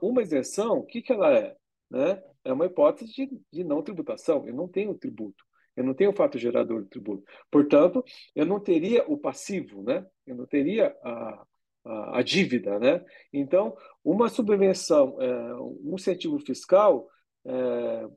Uma 0.00 0.22
isenção, 0.22 0.78
o 0.78 0.86
que, 0.86 1.02
que 1.02 1.12
ela 1.12 1.32
é? 1.32 1.54
Né? 1.90 2.22
É 2.44 2.52
uma 2.52 2.66
hipótese 2.66 3.12
de, 3.12 3.40
de 3.52 3.64
não 3.64 3.82
tributação. 3.82 4.46
Eu 4.46 4.54
não 4.54 4.66
tenho 4.66 4.94
tributo. 4.94 5.44
Eu 5.76 5.84
não 5.84 5.94
tenho 5.94 6.10
o 6.10 6.16
fato 6.16 6.38
gerador 6.38 6.82
de 6.82 6.88
tributo. 6.88 7.24
Portanto, 7.50 8.04
eu 8.34 8.44
não 8.44 8.60
teria 8.60 9.04
o 9.08 9.16
passivo, 9.16 9.82
né? 9.82 10.06
Eu 10.26 10.36
não 10.36 10.46
teria 10.46 10.94
a, 11.02 11.46
a, 11.84 12.18
a 12.18 12.22
dívida, 12.22 12.78
né? 12.78 13.04
Então, 13.32 13.76
uma 14.04 14.28
subvenção, 14.28 15.20
é, 15.20 15.54
um 15.56 15.94
incentivo 15.94 16.38
fiscal, 16.38 17.08
é, 17.44 18.08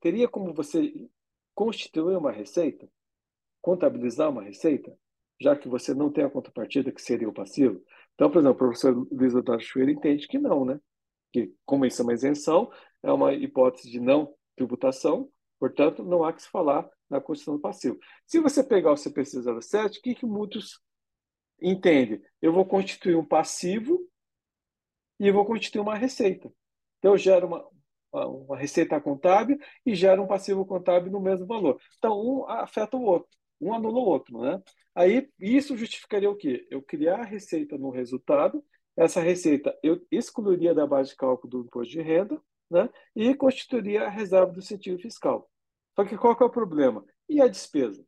teria 0.00 0.28
como 0.28 0.54
você 0.54 0.92
constituir 1.54 2.16
uma 2.16 2.32
receita, 2.32 2.88
contabilizar 3.60 4.30
uma 4.30 4.42
receita, 4.42 4.96
já 5.40 5.54
que 5.54 5.68
você 5.68 5.92
não 5.94 6.10
tem 6.10 6.24
a 6.24 6.30
contrapartida 6.30 6.92
que 6.92 7.02
seria 7.02 7.28
o 7.28 7.32
passivo. 7.32 7.82
Então, 8.14 8.30
por 8.30 8.38
exemplo, 8.38 8.54
o 8.54 8.58
professor 8.58 9.08
Luiz 9.10 9.34
Eduardo 9.34 9.62
Chueira 9.62 9.90
entende 9.90 10.26
que 10.26 10.38
não, 10.38 10.64
né? 10.64 10.80
Que 11.32 11.52
como 11.64 11.84
isso 11.84 12.00
é 12.00 12.04
uma 12.04 12.14
isenção, 12.14 12.70
é 13.02 13.12
uma 13.12 13.32
hipótese 13.32 13.90
de 13.90 14.00
não 14.00 14.34
tributação, 14.56 15.30
Portanto, 15.60 16.02
não 16.02 16.24
há 16.24 16.32
que 16.32 16.42
se 16.42 16.48
falar 16.48 16.88
na 17.08 17.20
constituição 17.20 17.56
do 17.56 17.60
passivo. 17.60 17.98
Se 18.26 18.40
você 18.40 18.64
pegar 18.64 18.92
o 18.92 18.96
CPC 18.96 19.42
07, 19.60 19.98
o 19.98 20.02
que, 20.02 20.14
que 20.14 20.24
muitos 20.24 20.80
entendem? 21.60 22.22
Eu 22.40 22.50
vou 22.50 22.64
constituir 22.64 23.14
um 23.14 23.24
passivo 23.24 24.00
e 25.18 25.30
vou 25.30 25.44
constituir 25.44 25.82
uma 25.82 25.94
receita. 25.94 26.50
Então, 26.98 27.12
eu 27.12 27.18
gero 27.18 27.46
uma, 27.46 27.68
uma 28.26 28.56
receita 28.56 28.98
contábil 28.98 29.58
e 29.84 29.94
gera 29.94 30.20
um 30.22 30.26
passivo 30.26 30.64
contábil 30.64 31.12
no 31.12 31.20
mesmo 31.20 31.46
valor. 31.46 31.78
Então, 31.98 32.18
um 32.18 32.48
afeta 32.48 32.96
o 32.96 33.02
outro, 33.02 33.28
um 33.60 33.74
anula 33.74 33.98
o 33.98 34.06
outro. 34.06 34.40
Né? 34.40 34.62
Aí, 34.94 35.30
isso 35.38 35.76
justificaria 35.76 36.30
o 36.30 36.36
quê? 36.36 36.66
Eu 36.70 36.80
criar 36.80 37.20
a 37.20 37.24
receita 37.24 37.76
no 37.76 37.90
resultado, 37.90 38.64
essa 38.96 39.20
receita 39.20 39.78
eu 39.82 40.00
excluiria 40.10 40.74
da 40.74 40.86
base 40.86 41.10
de 41.10 41.16
cálculo 41.16 41.50
do 41.50 41.66
imposto 41.66 41.92
de 41.92 42.00
renda, 42.00 42.40
né? 42.70 42.88
e 43.14 43.34
constituiria 43.34 44.04
a 44.06 44.10
reserva 44.10 44.52
do 44.52 44.60
incentivo 44.60 44.98
fiscal. 44.98 45.50
Só 45.96 46.04
que 46.04 46.16
qual 46.16 46.36
que 46.36 46.42
é 46.42 46.46
o 46.46 46.50
problema? 46.50 47.04
E 47.28 47.40
a 47.40 47.48
despesa? 47.48 48.04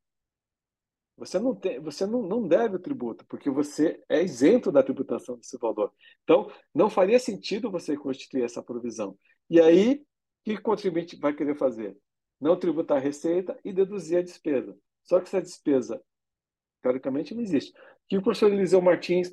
Você 1.17 1.39
não, 1.39 1.55
tem, 1.55 1.79
você 1.79 2.07
não, 2.07 2.23
não 2.23 2.49
deve 2.49 2.77
o 2.77 2.81
tributo, 2.81 3.25
porque 3.27 3.51
você 3.51 4.03
é 4.09 4.23
isento 4.23 4.73
da 4.73 4.83
tributação 4.83 5.37
desse 5.37 5.59
valor. 5.59 5.93
Então, 6.25 6.51
não 6.75 6.89
faria 6.89 7.19
sentido 7.19 7.71
você 7.71 7.97
constituir 7.97 8.45
essa 8.45 8.63
provisão. 8.63 9.17
E 9.49 9.61
aí, 9.61 9.97
o 9.97 10.05
que 10.45 10.55
o 10.55 10.63
contribuinte 10.63 11.17
vai 11.17 11.35
querer 11.35 11.57
fazer? 11.57 11.97
Não 12.41 12.59
tributar 12.59 12.97
a 12.97 13.01
receita 13.01 13.59
e 13.65 13.73
deduzir 13.73 14.19
a 14.19 14.23
despesa. 14.23 14.77
Só 15.05 15.21
que 15.21 15.27
essa 15.27 15.43
despesa, 15.43 16.03
teoricamente, 16.83 17.35
não 17.35 17.43
existe. 17.43 17.71
O 17.73 17.75
que 18.09 18.19
o 18.19 18.23
professor 18.23 18.51
Eliseu 18.51 18.81
Martins 18.81 19.33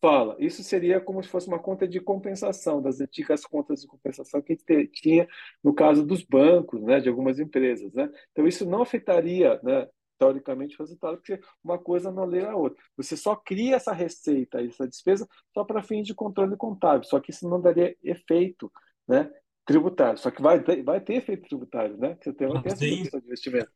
fala. 0.00 0.36
Isso 0.38 0.62
seria 0.62 1.00
como 1.00 1.22
se 1.22 1.28
fosse 1.28 1.48
uma 1.48 1.58
conta 1.58 1.86
de 1.86 2.00
compensação, 2.00 2.80
das 2.80 3.00
antigas 3.00 3.44
contas 3.44 3.80
de 3.80 3.86
compensação 3.86 4.40
que 4.40 4.52
a 4.52 4.56
gente 4.56 4.90
tinha 4.92 5.28
no 5.62 5.74
caso 5.74 6.04
dos 6.04 6.22
bancos, 6.22 6.82
né, 6.82 7.00
de 7.00 7.08
algumas 7.08 7.38
empresas. 7.38 7.92
Né? 7.92 8.10
Então, 8.32 8.46
isso 8.46 8.64
não 8.64 8.82
afetaria, 8.82 9.60
né, 9.62 9.88
teoricamente, 10.18 10.74
o 10.76 10.82
resultado, 10.82 11.16
porque 11.16 11.40
uma 11.62 11.78
coisa 11.78 12.10
não 12.10 12.24
lê 12.24 12.44
a 12.44 12.56
outra. 12.56 12.82
Você 12.96 13.16
só 13.16 13.36
cria 13.36 13.76
essa 13.76 13.92
receita, 13.92 14.60
essa 14.60 14.86
despesa, 14.86 15.28
só 15.54 15.64
para 15.64 15.82
fins 15.82 16.06
de 16.06 16.14
controle 16.14 16.56
contábil, 16.56 17.04
só 17.04 17.20
que 17.20 17.30
isso 17.30 17.48
não 17.48 17.60
daria 17.60 17.96
efeito 18.02 18.70
né, 19.06 19.30
tributário. 19.64 20.18
Só 20.18 20.30
que 20.30 20.42
vai, 20.42 20.60
vai 20.82 21.00
ter 21.00 21.14
efeito 21.14 21.48
tributário, 21.48 21.96
né? 21.96 22.16
Você 22.20 22.32
tem, 22.32 22.62
ter 22.62 22.76
tem, 22.76 23.02
de 23.04 23.16
investimento. 23.16 23.70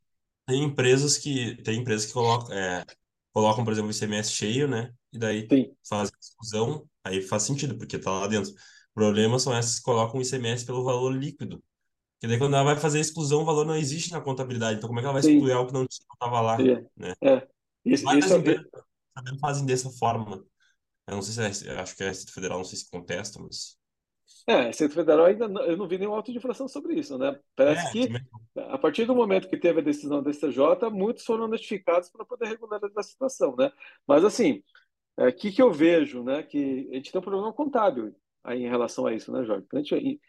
Tem 0.47 0.64
empresas 0.64 1.17
que, 1.17 1.55
tem 1.62 1.81
empresas 1.81 2.07
que 2.07 2.12
colocam, 2.12 2.52
é, 2.52 2.85
colocam, 3.33 3.65
por 3.65 3.73
exemplo, 3.73 3.91
o 3.91 3.93
ICMS 3.93 4.33
cheio, 4.33 4.69
né? 4.69 4.93
E 5.12 5.19
daí 5.19 5.49
Sim. 5.51 5.75
fazem 5.89 6.15
exclusão, 6.21 6.89
aí 7.05 7.23
faz 7.23 7.43
sentido, 7.45 7.77
porque 7.77 7.99
tá 7.99 8.11
lá 8.11 8.27
dentro. 8.27 8.51
O 8.51 8.95
problema 8.95 9.39
são 9.39 9.55
essas 9.55 9.77
que 9.79 9.83
colocam 9.85 10.21
o 10.21 10.23
ICMS 10.23 10.65
pelo 10.67 10.85
valor 10.85 11.11
líquido. 11.11 11.62
Porque 12.15 12.29
daí 12.29 12.39
quando 12.39 12.55
ela 12.55 12.65
vai 12.65 12.77
fazer 12.77 12.99
a 12.99 13.01
exclusão, 13.01 13.43
o 13.43 13.45
valor 13.45 13.67
não 13.67 13.77
existe 13.77 14.12
na 14.12 14.21
contabilidade. 14.21 14.79
Então 14.79 14.89
como 14.89 15.01
é 15.01 15.03
que 15.03 15.07
ela 15.07 15.15
vai 15.15 15.23
Sim. 15.23 15.35
excluir 15.35 15.53
algo 15.53 15.69
que 15.69 15.75
não 15.75 15.85
estava 15.85 16.41
lá, 16.41 16.57
É. 16.61 16.85
né? 16.97 17.15
É. 17.23 17.49
Isso, 17.85 18.05
Várias 18.05 18.27
isso 18.27 18.35
é... 18.35 18.39
empresas 18.39 18.67
também 19.15 19.39
fazem 19.39 19.67
dessa 19.67 19.91
forma. 19.91 20.45
Eu 21.07 21.17
não 21.17 21.23
sei 21.23 21.53
se 21.53 21.69
é, 21.69 21.81
acho 21.81 21.97
que 21.97 22.03
é 22.03 22.07
a 22.07 22.09
Receita 22.11 22.33
Federal, 22.33 22.59
não 22.59 22.65
sei 22.65 22.79
se 22.79 22.89
contesta, 22.89 23.41
mas... 23.43 23.77
É, 24.47 24.63
Receita 24.63 24.95
Federal 24.95 25.27
ainda 25.27 25.49
não, 25.49 25.63
eu 25.65 25.77
não 25.77 25.87
vi 25.87 25.99
nenhum 25.99 26.15
auto 26.15 26.33
de 26.33 26.39
infração 26.39 26.67
sobre 26.69 26.95
isso, 26.99 27.17
né? 27.17 27.39
Parece 27.55 27.87
É, 27.87 27.91
que 27.91 28.09
também. 28.09 28.23
a 28.57 28.79
partir 28.79 29.05
do 29.07 29.15
momento 29.15 29.49
que 29.49 29.57
teve 29.57 29.81
a 29.81 29.83
decisão 29.85 30.23
da 30.23 30.31
STJ, 30.31 30.91
muitos 30.91 31.25
foram 31.25 31.47
notificados 31.49 32.11
para 32.11 32.25
poder 32.25 32.47
regularizar 32.49 32.99
a 32.99 33.03
situação, 33.03 33.55
né? 33.57 33.71
Mas 34.07 34.25
assim, 34.25 34.63
o 35.19 35.25
é, 35.25 35.33
que, 35.33 35.53
que 35.53 35.63
eu 35.63 35.73
vejo, 35.73 36.23
né? 36.25 36.43
Que 36.43 36.89
a 36.93 36.95
gente 36.97 37.13
tem 37.13 37.21
um 37.21 37.25
problema 37.25 37.53
contábil 37.53 38.15
aí 38.45 38.65
em 38.65 38.69
relação 38.69 39.07
a 39.07 39.15
isso, 39.15 39.33
né, 39.33 39.45
Jorge? 39.45 39.65
Então, 39.67 39.81
a 39.81 39.83
gente, 39.83 40.21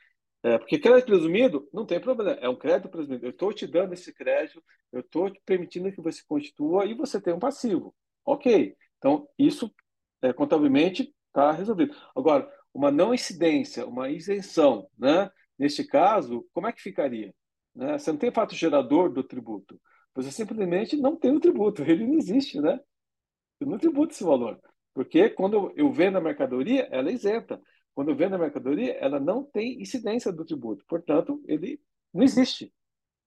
é, 0.44 0.58
porque 0.58 0.80
crédito 0.80 1.06
presumido 1.08 1.70
não 1.74 1.86
tem 1.86 2.00
problema, 2.02 2.32
é 2.34 2.50
um 2.50 2.56
crédito 2.56 2.90
presumido. 2.90 3.26
Eu 3.26 3.32
estou 3.32 3.54
te 3.54 3.66
dando 3.68 3.94
esse 3.94 4.14
crédito, 4.14 4.64
eu 4.92 5.00
estou 5.02 5.30
te 5.32 5.42
permitindo 5.46 5.92
que 5.92 6.02
você 6.02 6.22
constitua 6.28 6.86
e 6.86 6.94
você 6.94 7.22
tem 7.22 7.34
um 7.34 7.40
passivo. 7.40 7.96
Ok. 8.26 8.76
Então, 8.98 9.28
isso 9.38 9.74
é, 10.22 10.34
contabilmente 10.34 11.14
está 11.28 11.52
resolvido. 11.52 11.96
Agora, 12.16 12.50
uma 12.74 12.92
não 12.92 13.14
incidência, 13.14 13.86
uma 13.86 14.10
isenção, 14.10 14.88
né? 14.98 15.30
Neste 15.58 15.84
caso, 15.84 16.46
como 16.54 16.68
é 16.68 16.74
que 16.74 16.82
ficaria? 16.82 17.34
Né? 17.76 17.98
Você 17.98 18.12
não 18.12 18.18
tem 18.18 18.32
fato 18.32 18.56
gerador 18.56 19.12
do 19.12 19.24
tributo. 19.24 19.80
Você 20.16 20.32
simplesmente 20.32 20.96
não 20.96 21.16
tem 21.16 21.32
o 21.36 21.40
tributo, 21.40 21.84
ele 21.84 22.06
não 22.06 22.18
existe, 22.18 22.60
né? 22.60 22.80
Eu 23.60 23.68
não 23.68 23.78
tributo 23.78 24.14
esse 24.14 24.24
valor. 24.24 24.60
Porque 24.94 25.30
quando 25.30 25.72
eu 25.76 25.92
vendo 25.92 26.18
a 26.18 26.22
mercadoria, 26.22 26.88
ela 26.92 27.10
é 27.10 27.14
isenta. 27.14 27.62
Quando 27.96 28.10
eu 28.10 28.16
vendo 28.16 28.36
a 28.36 28.40
mercadoria, 28.40 28.94
ela 28.94 29.20
não 29.20 29.44
tem 29.44 29.82
incidência 29.82 30.32
do 30.32 30.46
tributo. 30.46 30.84
Portanto, 30.88 31.42
ele 31.48 31.80
não 32.14 32.24
existe. 32.24 32.74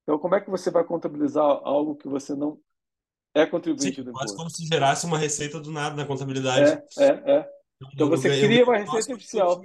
Então, 0.03 0.19
como 0.19 0.35
é 0.35 0.41
que 0.41 0.51
você 0.51 0.71
vai 0.71 0.85
contabilizar 0.85 1.45
algo 1.45 1.97
que 1.97 2.09
você 2.09 2.35
não 2.35 2.61
é 3.35 3.45
contribuinte 3.45 3.97
Sim, 3.97 4.03
do 4.05 4.13
quase 4.13 4.33
imposto? 4.33 4.37
como 4.37 4.51
se 4.51 4.65
gerasse 4.67 5.05
uma 5.05 5.19
receita 5.19 5.61
do 5.61 5.71
nada 5.71 5.95
na 5.95 6.07
contabilidade. 6.07 6.83
É, 6.99 7.05
é, 7.05 7.37
é. 7.37 7.56
Então 7.93 8.09
você 8.09 8.29
eu- 8.29 8.35
eu- 8.35 8.47
cria 8.49 8.65
uma 8.65 8.79
eu- 8.79 8.85
receita 8.85 9.13
eu 9.13 9.17
oficial. 9.17 9.63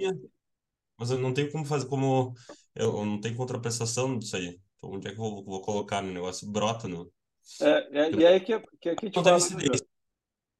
Mas 0.98 1.10
eu 1.10 1.18
não 1.18 1.34
tenho 1.34 1.50
como 1.50 1.64
fazer, 1.64 1.88
como... 1.88 2.34
Eu, 2.74 3.04
não 3.04 3.20
tenho 3.20 3.36
contraprestação 3.36 4.18
disso 4.18 4.36
aí. 4.36 4.60
Então, 4.78 4.90
onde 4.92 5.08
é 5.08 5.10
que 5.10 5.18
eu 5.18 5.22
vou, 5.22 5.44
vou 5.44 5.62
colocar 5.62 6.02
no 6.02 6.12
negócio? 6.12 6.50
Brota 6.50 6.86
no... 6.88 7.10
É, 7.60 8.02
é, 8.02 8.10
e 8.12 8.26
aí 8.26 8.40
que, 8.40 8.58
que, 8.58 8.66
que 8.80 8.88
a 8.88 8.94
gente 9.02 9.16
Não 9.16 9.24
fala? 9.24 9.38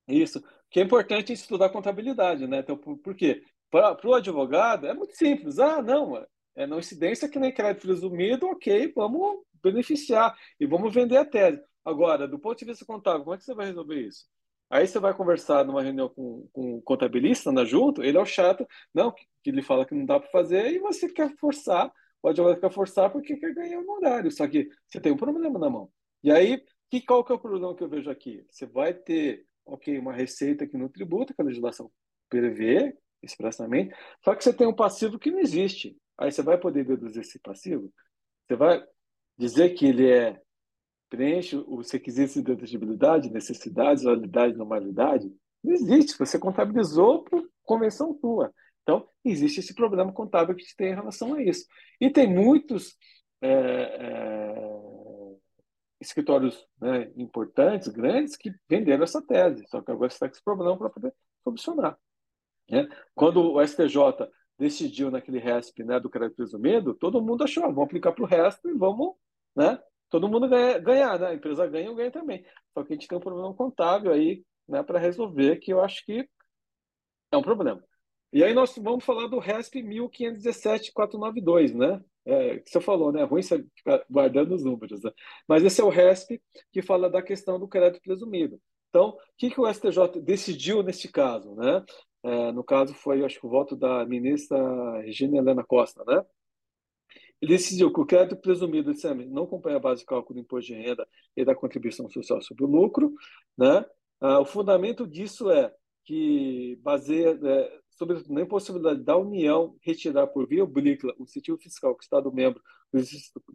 Isso. 0.09 0.42
Que 0.71 0.80
é 0.80 0.82
importante 0.82 1.32
estudar 1.32 1.68
contabilidade, 1.68 2.47
né? 2.47 2.59
Então, 2.59 2.76
por, 2.76 2.97
por 2.99 3.14
quê? 3.14 3.42
Para 3.71 3.97
o 4.04 4.14
advogado 4.14 4.87
é 4.87 4.94
muito 4.94 5.16
simples. 5.16 5.59
Ah, 5.59 5.80
não, 5.80 6.16
é 6.54 6.66
não 6.66 6.78
incidência 6.78 7.28
que 7.28 7.38
nem 7.38 7.52
crédito 7.52 7.82
presumido, 7.82 8.47
ok, 8.47 8.92
vamos 8.94 9.38
beneficiar 9.62 10.37
e 10.59 10.66
vamos 10.66 10.92
vender 10.92 11.16
a 11.16 11.25
tese. 11.25 11.62
Agora, 11.85 12.26
do 12.28 12.38
ponto 12.38 12.59
de 12.59 12.64
vista 12.64 12.85
contábil, 12.85 13.23
como 13.25 13.35
é 13.35 13.38
que 13.38 13.44
você 13.44 13.54
vai 13.54 13.66
resolver 13.66 14.00
isso? 14.00 14.26
Aí 14.72 14.86
você 14.86 14.98
vai 14.98 15.12
conversar 15.12 15.66
numa 15.66 15.82
reunião 15.82 16.08
com, 16.08 16.48
com 16.50 16.76
o 16.76 16.80
contabilista 16.80 17.52
na 17.52 17.62
junto, 17.62 18.02
ele 18.02 18.16
é 18.16 18.20
o 18.20 18.24
chato, 18.24 18.66
não, 18.94 19.12
que, 19.12 19.26
que 19.44 19.50
ele 19.50 19.60
fala 19.60 19.84
que 19.84 19.94
não 19.94 20.06
dá 20.06 20.18
para 20.18 20.30
fazer, 20.30 20.72
e 20.72 20.78
você 20.78 21.10
quer 21.12 21.36
forçar, 21.36 21.92
o 22.22 22.28
advogado 22.28 22.58
quer 22.58 22.72
forçar 22.72 23.12
porque 23.12 23.36
quer 23.36 23.52
ganhar 23.52 23.80
um 23.80 23.90
horário, 23.90 24.30
só 24.30 24.48
que 24.48 24.66
você 24.88 24.98
tem 24.98 25.12
um 25.12 25.16
problema 25.18 25.58
na 25.58 25.68
mão. 25.68 25.90
E 26.24 26.32
aí, 26.32 26.64
que, 26.90 27.02
qual 27.02 27.22
que 27.22 27.30
é 27.30 27.34
o 27.34 27.38
problema 27.38 27.76
que 27.76 27.84
eu 27.84 27.88
vejo 27.88 28.10
aqui? 28.10 28.46
Você 28.48 28.64
vai 28.64 28.94
ter, 28.94 29.44
ok, 29.66 29.98
uma 29.98 30.14
receita 30.14 30.66
que 30.66 30.78
não 30.78 30.88
tributa, 30.88 31.34
que 31.34 31.42
a 31.42 31.44
legislação 31.44 31.92
prevê 32.30 32.96
expressamente, 33.22 33.94
só 34.24 34.34
que 34.34 34.42
você 34.42 34.54
tem 34.54 34.66
um 34.66 34.74
passivo 34.74 35.18
que 35.18 35.30
não 35.30 35.40
existe. 35.40 35.94
Aí 36.16 36.32
você 36.32 36.40
vai 36.40 36.56
poder 36.56 36.86
deduzir 36.86 37.20
esse 37.20 37.38
passivo? 37.40 37.92
Você 38.48 38.56
vai 38.56 38.82
dizer 39.36 39.74
que 39.74 39.84
ele 39.84 40.10
é 40.10 40.40
preenche 41.12 41.62
os 41.69 41.90
requisitos 41.90 42.33
de 42.33 42.42
deduzibilidade, 42.42 43.31
necessidades, 43.31 44.04
validade, 44.04 44.57
normalidade? 44.57 45.31
Não 45.62 45.75
existe. 45.75 46.19
Você 46.19 46.38
contabilizou 46.38 47.23
por 47.23 47.47
convenção 47.64 48.14
tua. 48.14 48.50
Então, 48.83 49.07
existe 49.23 49.61
esse 49.61 49.75
problema 49.75 50.11
contábil 50.11 50.57
que 50.57 50.64
tem 50.75 50.92
em 50.92 50.95
relação 50.95 51.35
a 51.35 51.42
isso. 51.42 51.66
E 52.00 52.09
tem 52.09 52.26
muitos 52.26 52.97
é, 53.42 53.50
é, 53.50 54.54
escritórios 56.00 56.66
né, 56.81 57.12
importantes, 57.14 57.88
grandes, 57.88 58.35
que 58.35 58.50
venderam 58.66 59.04
essa 59.04 59.21
tese, 59.21 59.66
só 59.69 59.83
que 59.83 59.90
agora 59.90 60.11
está 60.11 60.26
com 60.26 60.33
esse 60.33 60.42
problema 60.42 60.78
para 60.78 60.88
poder 60.88 61.12
solucionar. 61.45 61.99
Né? 62.71 62.88
Quando 63.14 63.52
o 63.52 63.62
STJ 63.62 63.99
decidiu 64.59 65.11
naquele 65.11 65.38
RESP 65.38 65.85
né, 65.85 66.00
do 66.00 66.09
crédito 66.09 66.37
presumido, 66.37 66.95
todo 66.95 67.21
mundo 67.21 67.45
achou, 67.45 67.64
ah, 67.64 67.69
vamos 67.69 67.85
aplicar 67.85 68.12
para 68.12 68.25
o 68.25 68.26
resto 68.26 68.66
e 68.71 68.73
vamos, 68.73 69.14
né? 69.54 69.78
Todo 70.12 70.28
mundo 70.28 70.47
ganha, 70.47 70.78
ganhar, 70.78 71.19
né? 71.19 71.28
A 71.28 71.35
empresa 71.35 71.66
ganha, 71.66 71.87
eu 71.87 71.95
ganho 71.95 72.12
também. 72.12 72.45
Só 72.75 72.85
que 72.85 72.92
a 72.92 72.97
gente 72.97 73.09
tem 73.09 73.16
um 73.16 73.21
problema 73.21 73.54
contábil 73.54 74.12
aí, 74.12 74.45
né, 74.69 74.83
para 74.83 74.99
resolver, 74.99 75.57
que 75.57 75.73
eu 75.73 75.81
acho 75.81 76.04
que 76.04 76.28
é 77.33 77.37
um 77.37 77.42
problema. 77.42 77.83
E 78.31 78.45
aí 78.45 78.52
nós 78.52 78.76
vamos 78.76 79.04
falar 79.04 79.26
do 79.26 79.38
RESP 79.38 79.83
1517-492, 79.83 81.75
né? 81.75 82.04
É, 82.26 82.59
que 82.59 82.71
você 82.71 82.78
falou, 82.78 83.11
né? 83.11 83.23
É 83.23 83.25
ruim 83.25 83.40
você 83.40 83.64
ficar 83.75 84.04
guardando 84.09 84.54
os 84.54 84.62
números, 84.62 85.02
né? 85.02 85.11
Mas 85.49 85.64
esse 85.64 85.81
é 85.81 85.85
o 85.85 85.88
RESP 85.88 86.42
que 86.71 86.83
fala 86.83 87.09
da 87.09 87.23
questão 87.23 87.59
do 87.59 87.66
crédito 87.66 88.02
presumido. 88.02 88.61
Então, 88.90 89.09
o 89.11 89.19
que, 89.38 89.49
que 89.49 89.61
o 89.61 89.66
STJ 89.66 90.21
decidiu 90.21 90.83
neste 90.83 91.09
caso, 91.09 91.54
né? 91.54 91.83
É, 92.23 92.52
no 92.52 92.62
caso 92.62 92.92
foi, 92.92 93.25
acho 93.25 93.40
que 93.40 93.47
o 93.47 93.50
voto 93.50 93.75
da 93.75 94.04
ministra 94.04 94.59
Regina 95.00 95.38
Helena 95.38 95.64
Costa, 95.64 96.04
né? 96.04 96.23
Ele 97.42 97.54
decidiu 97.54 97.92
que 97.92 98.00
o 98.00 98.06
crédito 98.06 98.40
presumido 98.40 98.94
de 98.94 99.14
não 99.26 99.42
acompanha 99.42 99.76
a 99.76 99.80
base 99.80 100.02
de 100.02 100.06
cálculo 100.06 100.38
do 100.38 100.44
imposto 100.44 100.72
de 100.72 100.80
renda 100.80 101.06
e 101.37 101.44
da 101.44 101.56
contribuição 101.56 102.08
social 102.08 102.40
sobre 102.40 102.62
o 102.64 102.68
lucro, 102.68 103.12
né? 103.58 103.84
Ah, 104.20 104.38
o 104.38 104.44
fundamento 104.44 105.04
disso 105.04 105.50
é 105.50 105.75
que 106.04 106.78
baseia, 106.82 107.37
é, 107.42 107.80
sobretudo 107.90 108.32
na 108.32 108.42
impossibilidade 108.42 109.02
da 109.02 109.16
União 109.16 109.76
retirar 109.82 110.28
por 110.28 110.46
via 110.46 110.62
oblíqua 110.62 111.12
o 111.18 111.25
incentivo 111.25 111.58
fiscal 111.58 111.96
que 111.96 112.02
o 112.02 112.04
Estado-membro 112.04 112.62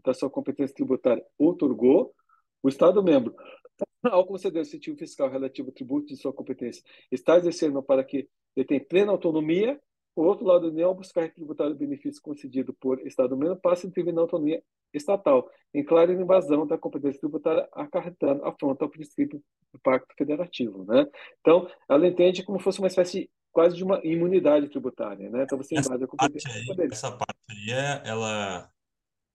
da 0.04 0.14
sua 0.14 0.30
competência 0.30 0.76
tributária 0.76 1.24
otorgou, 1.38 2.14
o 2.62 2.68
Estado-membro, 2.68 3.34
ao 4.04 4.26
conceder 4.26 4.62
o 4.62 4.66
incentivo 4.66 4.98
fiscal 4.98 5.30
relativo 5.30 5.70
ao 5.70 5.74
tributo 5.74 6.08
de 6.08 6.18
sua 6.18 6.34
competência, 6.34 6.84
está 7.10 7.38
exercendo 7.38 7.82
para 7.82 8.04
que 8.04 8.28
ele 8.54 8.66
tenha 8.66 8.84
plena 8.84 9.14
autonomia, 9.14 9.80
por 10.18 10.26
outro 10.26 10.48
lado, 10.48 10.66
a 10.66 10.70
União 10.72 10.96
buscar 10.96 11.32
tributar 11.32 11.68
o 11.68 11.76
benefício 11.76 12.20
concedido 12.24 12.74
por 12.74 13.06
Estado-membro 13.06 13.56
passa 13.58 13.86
a 13.86 13.88
intervir 13.88 14.12
na 14.12 14.22
autonomia 14.22 14.64
estatal, 14.92 15.48
em 15.72 15.84
clara 15.86 16.12
invasão 16.12 16.66
da 16.66 16.76
competência 16.76 17.20
tributária, 17.20 17.70
acarretando 17.72 18.44
afronta 18.44 18.84
ao 18.84 18.90
princípio 18.90 19.40
do 19.72 19.80
Pacto 19.80 20.16
Federativo. 20.18 20.84
Né? 20.86 21.06
Então, 21.40 21.70
ela 21.88 22.08
entende 22.08 22.42
como 22.42 22.58
fosse 22.58 22.80
uma 22.80 22.88
espécie 22.88 23.30
quase 23.52 23.76
de 23.76 23.84
uma 23.84 24.02
imunidade 24.04 24.68
tributária, 24.70 25.30
né? 25.30 25.44
Então 25.44 25.56
você 25.56 25.78
invade 25.78 26.04
a 26.04 26.08
competência 26.08 26.52
aí, 26.52 26.88
Essa 26.92 27.12
parte 27.12 27.38
aí, 27.52 27.72
é, 27.72 28.02
ela, 28.04 28.72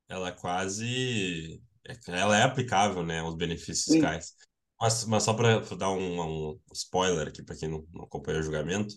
ela 0.09 0.33
quase, 0.33 1.63
ela 2.09 2.37
é 2.37 2.43
aplicável, 2.43 3.05
né, 3.05 3.21
aos 3.21 3.37
benefícios 3.37 3.85
Sim. 3.85 3.93
fiscais. 4.01 4.35
Mas, 4.81 5.05
mas 5.05 5.23
só 5.23 5.33
para 5.33 5.61
dar 5.77 5.93
um, 5.93 6.21
um, 6.51 6.61
spoiler 6.73 7.29
aqui 7.29 7.41
para 7.41 7.57
quem 7.57 7.69
não, 7.69 7.87
não 7.93 8.03
acompanha 8.03 8.41
o 8.41 8.43
julgamento, 8.43 8.93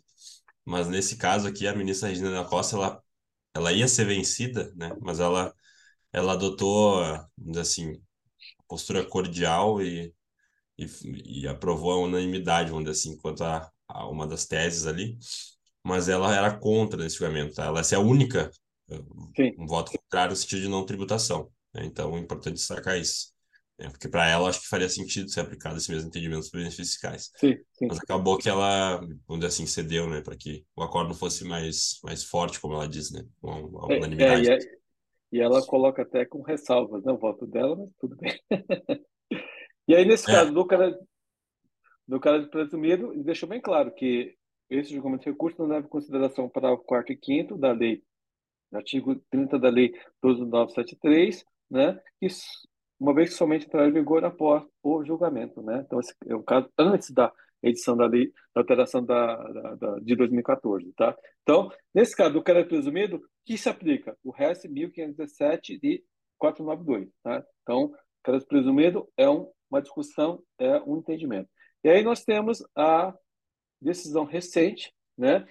mas 0.65 0.87
nesse 0.87 1.17
caso 1.17 1.47
aqui 1.47 1.67
a 1.67 1.75
ministra 1.75 2.09
Regina 2.09 2.31
da 2.31 2.45
Costa 2.45 2.75
ela, 2.75 3.03
ela 3.55 3.73
ia 3.73 3.87
ser 3.87 4.05
vencida, 4.05 4.73
né? 4.75 4.95
Mas 5.01 5.19
ela 5.19 5.53
ela 6.13 6.33
adotou, 6.33 7.01
assim, 7.59 8.01
postura 8.67 9.03
cordial 9.05 9.81
e, 9.81 10.13
e, 10.77 10.87
e 11.43 11.47
aprovou 11.47 11.91
a 11.93 11.97
unanimidade, 11.99 12.69
vamos 12.71 12.85
dizer 12.85 12.99
assim, 12.99 13.17
quanto 13.21 13.43
a, 13.43 13.69
a 13.87 14.07
uma 14.09 14.27
das 14.27 14.45
teses 14.45 14.87
ali, 14.87 15.17
mas 15.83 16.09
ela 16.09 16.33
era 16.35 16.57
contra 16.57 17.05
esse 17.05 17.17
julgamento. 17.17 17.55
Tá? 17.55 17.65
Ela 17.65 17.81
é 17.81 17.95
a 17.95 17.99
única 17.99 18.49
Sim. 19.35 19.53
um 19.57 19.67
voto 19.67 19.91
contrário 19.91 20.31
no 20.31 20.35
sentido 20.37 20.61
de 20.61 20.67
não 20.69 20.85
tributação. 20.85 21.51
Né? 21.73 21.85
Então, 21.85 22.15
é 22.15 22.19
importante 22.19 22.55
destacar 22.55 22.97
isso. 22.97 23.33
Né? 23.77 23.89
Porque 23.89 24.07
para 24.07 24.27
ela, 24.29 24.49
acho 24.49 24.61
que 24.61 24.69
faria 24.69 24.87
sentido 24.87 25.29
ser 25.29 25.41
aplicado 25.41 25.77
esse 25.77 25.91
mesmo 25.91 26.07
entendimento 26.07 26.39
dos 26.39 26.49
benefícios 26.49 26.91
fiscais. 26.91 27.31
Sim, 27.35 27.57
sim. 27.73 27.87
Mas 27.87 27.99
acabou 27.99 28.37
que 28.37 28.49
ela, 28.49 28.97
vamos 29.27 29.39
dizer 29.39 29.47
assim, 29.47 29.65
cedeu, 29.65 30.09
né? 30.09 30.21
Para 30.21 30.35
que 30.35 30.65
o 30.75 30.81
acordo 30.81 31.13
fosse 31.13 31.43
mais, 31.45 31.99
mais 32.03 32.23
forte, 32.23 32.59
como 32.59 32.73
ela 32.73 32.87
diz, 32.87 33.11
né? 33.11 33.25
Com 33.41 33.51
a 33.51 33.93
é, 33.93 33.97
unanimidade. 33.97 34.49
É, 34.49 34.55
é, 34.55 34.59
e 35.31 35.41
ela 35.41 35.65
coloca 35.65 36.03
até 36.03 36.25
com 36.25 36.41
ressalvas, 36.41 37.03
né? 37.03 37.11
O 37.11 37.17
voto 37.17 37.45
dela, 37.45 37.75
mas 37.75 37.89
tudo 37.99 38.15
bem. 38.15 38.39
e 39.87 39.95
aí, 39.95 40.05
nesse 40.05 40.29
é. 40.29 40.33
caso, 40.33 40.53
do 40.53 40.65
cara, 40.65 40.97
no 42.07 42.19
caso 42.19 42.45
de 42.45 42.49
presumido, 42.49 43.11
ele 43.11 43.23
deixou 43.23 43.49
bem 43.49 43.59
claro 43.59 43.93
que 43.93 44.35
esse 44.69 44.93
julgamento 44.93 45.23
de 45.23 45.29
recurso 45.31 45.59
não 45.59 45.67
leva 45.67 45.85
em 45.85 45.89
consideração 45.89 46.49
para 46.49 46.71
o 46.71 46.77
quarto 46.77 47.11
e 47.11 47.17
quinto 47.17 47.57
da 47.57 47.71
lei, 47.71 48.03
artigo 48.73 49.15
30 49.29 49.59
da 49.59 49.69
lei 49.69 49.93
12973, 50.21 51.45
né, 51.69 51.99
que 52.19 52.27
uma 52.99 53.13
vez 53.13 53.29
que 53.29 53.35
somente 53.35 53.65
entrará 53.65 53.87
em 53.87 53.93
vigor 53.93 54.23
após 54.23 54.63
o 54.81 55.03
julgamento, 55.03 55.61
né? 55.61 55.83
Então 55.85 55.99
esse 55.99 56.13
é 56.27 56.35
o 56.35 56.43
caso 56.43 56.69
antes 56.77 57.11
da 57.11 57.31
edição 57.61 57.97
da 57.97 58.05
lei, 58.05 58.31
da 58.53 58.61
alteração 58.61 59.03
da, 59.03 59.35
da, 59.35 59.75
da 59.75 59.99
de 59.99 60.15
2014, 60.15 60.91
tá? 60.93 61.17
Então, 61.41 61.71
nesse 61.93 62.15
caso 62.15 62.33
do 62.33 62.43
crédito 62.43 62.69
presumido, 62.69 63.21
que 63.45 63.57
se 63.57 63.67
aplica? 63.69 64.17
O 64.23 64.31
RES 64.31 64.65
1517 64.65 65.79
de 65.79 66.03
492, 66.37 67.09
tá? 67.23 67.43
Então, 67.63 67.91
crédito 68.23 68.47
presumido 68.47 69.07
é 69.17 69.29
um, 69.29 69.51
uma 69.69 69.81
discussão, 69.81 70.43
é 70.59 70.79
um 70.81 70.97
entendimento. 70.97 71.49
E 71.83 71.89
aí 71.89 72.03
nós 72.03 72.23
temos 72.23 72.63
a 72.75 73.13
decisão 73.81 74.25
recente, 74.25 74.93
né, 75.17 75.45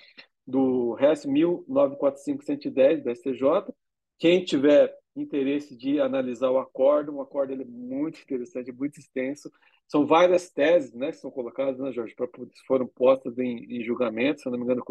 do 0.47 0.95
RES 0.95 1.25
1945-110 1.25 3.03
da 3.03 3.15
STJ. 3.15 3.73
Quem 4.19 4.45
tiver 4.45 4.95
interesse 5.17 5.77
de 5.77 6.01
analisar 6.01 6.51
o 6.51 6.59
acordo, 6.59 7.15
o 7.15 7.21
acordo 7.21 7.53
é 7.53 7.65
muito 7.65 8.21
interessante, 8.21 8.73
muito 8.73 8.99
extenso. 8.99 9.51
São 9.87 10.07
várias 10.07 10.51
teses 10.51 10.93
né, 10.95 11.11
que 11.11 11.19
são 11.19 11.31
colocadas, 11.31 11.79
né, 11.79 11.93
Jorge, 11.93 12.15
pra, 12.15 12.27
foram 12.67 12.87
postas 12.87 13.39
em, 13.39 13.65
em 13.65 13.85
julgamento, 13.85 14.41
se 14.41 14.51
não 14.51 14.59
me 14.59 14.65
engano, 14.65 14.83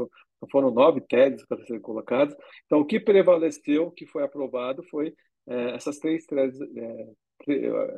foram 0.52 0.72
nove 0.72 1.02
teses 1.02 1.46
para 1.46 1.64
serem 1.66 1.82
colocadas. 1.82 2.36
Então, 2.66 2.80
o 2.80 2.86
que 2.86 3.00
prevaleceu, 3.00 3.88
o 3.88 3.92
que 3.92 4.06
foi 4.06 4.24
aprovado, 4.24 4.84
foi 4.84 5.14
é, 5.48 5.76
essas, 5.76 5.98
três 6.00 6.26
teses, 6.26 6.62
é, 6.62 7.14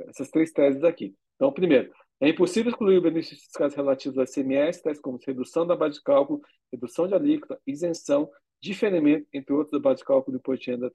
essas 0.09 0.29
três 0.29 0.51
teses 0.51 0.83
aqui. 0.83 1.13
Então, 1.35 1.51
primeiro, 1.51 1.91
é 2.21 2.29
impossível 2.29 2.71
excluir 2.71 3.01
benefícios 3.01 3.41
fiscais 3.41 3.75
relativos 3.75 4.17
ao 4.17 4.23
ICMS, 4.23 4.81
tais 4.81 4.99
como 4.99 5.19
redução 5.25 5.67
da 5.67 5.75
base 5.75 5.95
de 5.95 6.03
cálculo, 6.03 6.41
redução 6.71 7.07
de 7.07 7.13
alíquota, 7.13 7.59
isenção, 7.67 8.29
diferimento, 8.61 9.27
entre 9.33 9.53
outros, 9.53 9.71
da 9.71 9.79
base 9.79 9.99
de 9.99 10.05
cálculo 10.05 10.37
do 10.37 10.39
imposto 10.39 10.69
renda 10.69 10.91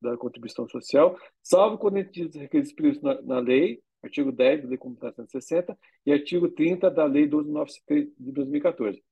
da 0.00 0.16
contribuição 0.16 0.68
social, 0.68 1.18
salvo 1.42 1.78
quando 1.78 1.96
requisitos 1.96 2.72
previstos 2.72 3.02
na, 3.02 3.20
na 3.22 3.38
lei, 3.38 3.80
artigo 4.02 4.32
10 4.32 4.62
da 4.62 4.68
Lei 4.68 4.78
Complementar 4.78 5.14
160 5.14 5.78
e 6.04 6.12
artigo 6.12 6.48
30 6.48 6.90
da 6.90 7.04
Lei 7.04 7.22
1293 7.22 8.08
de 8.18 8.32
2014, 8.32 9.02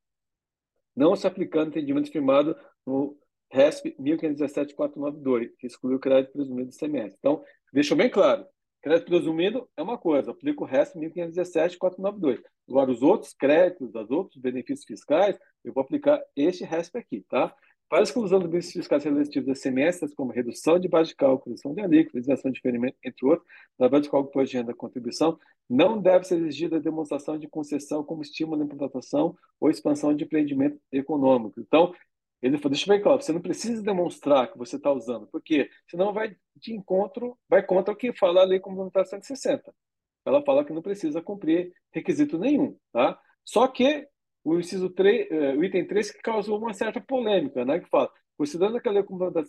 não 0.96 1.14
se 1.14 1.26
aplicando 1.26 1.68
entendimento 1.68 2.10
firmado 2.10 2.56
no 2.84 3.16
RESP 3.52 3.94
1517-492, 4.00 5.50
que 5.58 5.66
exclui 5.66 5.94
o 5.94 6.00
crédito 6.00 6.32
presumido 6.32 6.70
do 6.70 6.74
ICMS. 6.74 7.16
Então, 7.18 7.44
deixa 7.72 7.94
bem 7.94 8.10
claro, 8.10 8.46
Crédito 8.82 9.08
presumido 9.08 9.68
é 9.76 9.82
uma 9.82 9.98
coisa, 9.98 10.30
aplica 10.30 10.62
o 10.62 10.66
resto 10.66 10.98
1517 10.98 11.76
492. 11.76 12.40
Agora, 12.66 12.90
os 12.90 13.02
outros 13.02 13.34
créditos, 13.34 13.94
os 13.94 14.10
outros 14.10 14.40
benefícios 14.40 14.86
fiscais, 14.86 15.38
eu 15.62 15.72
vou 15.72 15.82
aplicar 15.82 16.18
este 16.34 16.64
resto 16.64 16.96
aqui, 16.96 17.22
tá? 17.28 17.54
Para 17.90 17.98
a 17.98 18.02
exclusão 18.04 18.38
dos 18.38 18.48
benefícios 18.48 18.84
fiscais 18.84 19.02
relativos 19.02 19.48
a 19.48 19.54
semestres, 19.56 20.14
como 20.14 20.30
redução 20.30 20.78
de 20.78 20.86
base 20.86 21.08
de 21.08 21.16
cálculo, 21.16 21.56
redução 21.56 21.74
de 21.74 21.80
alíquota, 21.80 22.20
isenção 22.20 22.48
de 22.48 22.54
diferimento, 22.54 22.96
entre 23.04 23.26
outros, 23.26 23.48
da 23.76 23.88
base 23.88 24.04
de 24.04 24.10
cálculo 24.10 24.44
de 24.44 24.56
renda 24.56 24.68
da 24.68 24.78
contribuição, 24.78 25.36
não 25.68 26.00
deve 26.00 26.24
ser 26.24 26.36
exigida 26.36 26.76
a 26.76 26.80
demonstração 26.80 27.36
de 27.36 27.48
concessão 27.48 28.04
como 28.04 28.22
estímulo 28.22 28.62
à 28.62 28.64
implantação 28.64 29.36
ou 29.58 29.68
expansão 29.68 30.14
de 30.14 30.22
empreendimento 30.22 30.78
econômico. 30.92 31.60
Então, 31.60 31.92
ele 32.40 32.58
falou, 32.58 32.70
deixa 32.70 32.88
eu 32.88 32.96
ver 32.96 33.02
claro, 33.02 33.20
você 33.20 33.32
não 33.32 33.40
precisa 33.40 33.82
demonstrar 33.82 34.52
que 34.52 34.56
você 34.56 34.76
está 34.76 34.92
usando, 34.92 35.26
porque 35.26 35.68
senão 35.90 36.12
vai 36.12 36.36
de 36.54 36.72
encontro, 36.72 37.36
vai 37.48 37.60
contra 37.60 37.92
o 37.92 37.96
que 37.96 38.12
fala 38.12 38.42
a 38.42 38.44
Lei 38.44 38.60
Complementar 38.60 39.04
160. 39.04 39.74
Ela 40.24 40.44
fala 40.44 40.64
que 40.64 40.72
não 40.72 40.80
precisa 40.80 41.20
cumprir 41.20 41.72
requisito 41.92 42.38
nenhum, 42.38 42.76
tá? 42.92 43.18
Só 43.44 43.66
que 43.66 44.06
o 44.44 44.58
inciso 44.58 44.90
3, 44.90 45.30
eh, 45.30 45.56
o 45.56 45.64
item 45.64 45.86
3 45.86 46.10
que 46.10 46.22
causou 46.22 46.58
uma 46.58 46.72
certa 46.74 47.00
polêmica, 47.00 47.64
né, 47.64 47.80
que 47.80 47.88
fala, 47.88 48.10
Considerando 48.40 48.80
que 48.80 48.88
a 48.88 48.92
Lei 48.92 49.02
Complementar 49.02 49.44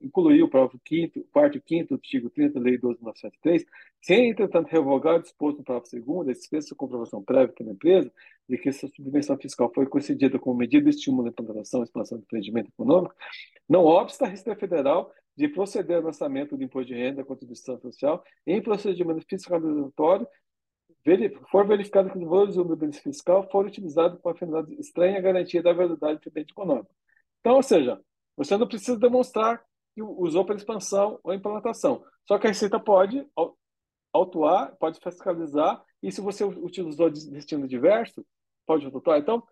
incluiu 0.00 0.46
o 0.46 0.48
parágrafo 0.48 0.80
5 0.88 1.24
quarto 1.30 1.58
e 1.58 1.62
5 1.62 1.92
artigo 1.92 2.30
30 2.30 2.54
da 2.54 2.60
Lei 2.60 2.78
12.973, 2.78 3.66
sem, 4.00 4.30
entretanto, 4.30 4.68
revogar 4.68 5.16
o 5.16 5.20
disposto 5.20 5.58
no 5.58 5.64
parágrafo 5.64 6.00
2 6.00 6.28
a 6.28 6.32
dispensa 6.32 6.68
de 6.68 6.74
comprovação 6.74 7.22
prévia 7.22 7.54
pela 7.54 7.72
empresa 7.72 8.10
de 8.48 8.56
que 8.56 8.70
essa 8.70 8.88
subvenção 8.88 9.36
fiscal 9.36 9.70
foi 9.74 9.84
concedida 9.84 10.38
como 10.38 10.56
medida 10.56 10.88
de 10.88 10.96
estímulo 10.96 11.26
à 11.26 11.28
implantação 11.28 11.80
e 11.80 11.84
expansão 11.84 12.16
do 12.16 12.22
empreendimento 12.22 12.68
econômico, 12.68 13.14
não 13.68 13.84
obsta 13.84 14.24
a 14.24 14.28
Receita 14.28 14.58
Federal 14.58 15.12
de 15.36 15.46
proceder 15.46 15.98
ao 15.98 16.04
lançamento 16.04 16.56
do 16.56 16.64
imposto 16.64 16.86
de 16.86 16.94
renda, 16.94 17.22
contribuição 17.22 17.78
social, 17.78 18.24
em 18.46 18.62
procedimento 18.62 19.22
fiscalizatório 19.28 20.26
for 21.50 21.66
verificado 21.66 22.10
que 22.10 22.18
os 22.18 22.24
valores 22.24 22.54
do 22.54 22.76
benefício 22.76 23.04
fiscal 23.04 23.48
foram 23.50 23.68
utilizados 23.68 24.20
com 24.20 24.28
a 24.28 24.34
finalidade 24.34 24.80
estranha 24.80 25.18
à 25.18 25.20
garantia 25.20 25.62
da 25.62 25.72
verdade 25.72 26.20
do 26.20 26.30
bem 26.30 26.44
econômico. 26.48 26.90
Então, 27.40 27.56
ou 27.56 27.62
seja, 27.62 28.00
você 28.36 28.56
não 28.56 28.68
precisa 28.68 28.98
demonstrar 28.98 29.62
que 29.94 30.02
usou 30.02 30.44
para 30.44 30.56
expansão 30.56 31.18
ou 31.22 31.32
implantação. 31.32 32.04
Só 32.26 32.38
que 32.38 32.46
a 32.46 32.50
Receita 32.50 32.78
pode 32.78 33.26
autuar, 34.12 34.76
pode 34.76 35.00
fiscalizar, 35.00 35.82
e 36.02 36.12
se 36.12 36.20
você 36.20 36.44
utilizou 36.44 37.10
destino 37.10 37.66
diverso, 37.66 38.24
pode 38.66 38.84
autuar. 38.86 39.18
Então, 39.18 39.42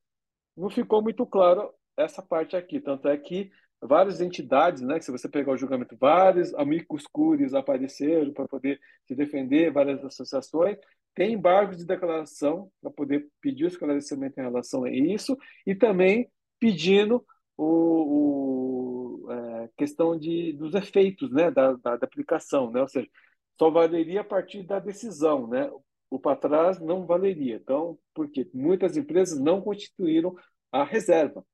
não 0.56 0.68
ficou 0.68 1.02
muito 1.02 1.24
claro 1.26 1.72
essa 1.96 2.22
parte 2.22 2.56
aqui. 2.56 2.80
Tanto 2.80 3.08
é 3.08 3.16
que 3.16 3.50
várias 3.80 4.20
entidades, 4.20 4.82
né, 4.82 5.00
se 5.00 5.10
você 5.10 5.28
pegar 5.28 5.52
o 5.52 5.56
julgamento, 5.56 5.96
vários 5.96 6.52
amigos 6.54 7.06
cures 7.06 7.54
apareceram 7.54 8.32
para 8.32 8.48
poder 8.48 8.80
se 9.06 9.14
defender, 9.14 9.72
várias 9.72 10.04
associações, 10.04 10.76
tem 11.14 11.32
embargos 11.32 11.78
de 11.78 11.86
declaração 11.86 12.70
para 12.80 12.90
poder 12.90 13.28
pedir 13.40 13.64
o 13.64 13.68
esclarecimento 13.68 14.38
em 14.38 14.44
relação 14.44 14.84
a 14.84 14.90
isso 14.90 15.36
e 15.66 15.74
também 15.74 16.30
pedindo 16.60 17.24
o, 17.56 19.24
o 19.26 19.32
é, 19.32 19.68
questão 19.76 20.18
de, 20.18 20.52
dos 20.52 20.74
efeitos 20.74 21.30
né, 21.32 21.50
da, 21.50 21.72
da, 21.72 21.96
da, 21.96 22.04
aplicação, 22.06 22.70
né? 22.70 22.80
ou 22.80 22.88
seja, 22.88 23.08
só 23.58 23.70
valeria 23.70 24.20
a 24.20 24.24
partir 24.24 24.62
da 24.62 24.78
decisão, 24.78 25.46
né? 25.48 25.70
o 26.10 26.18
para 26.18 26.36
trás 26.36 26.80
não 26.80 27.06
valeria. 27.06 27.56
Então, 27.56 27.98
porque 28.14 28.48
muitas 28.54 28.96
empresas 28.96 29.38
não 29.38 29.60
constituíram 29.60 30.34
a 30.72 30.84
reserva, 30.84 31.44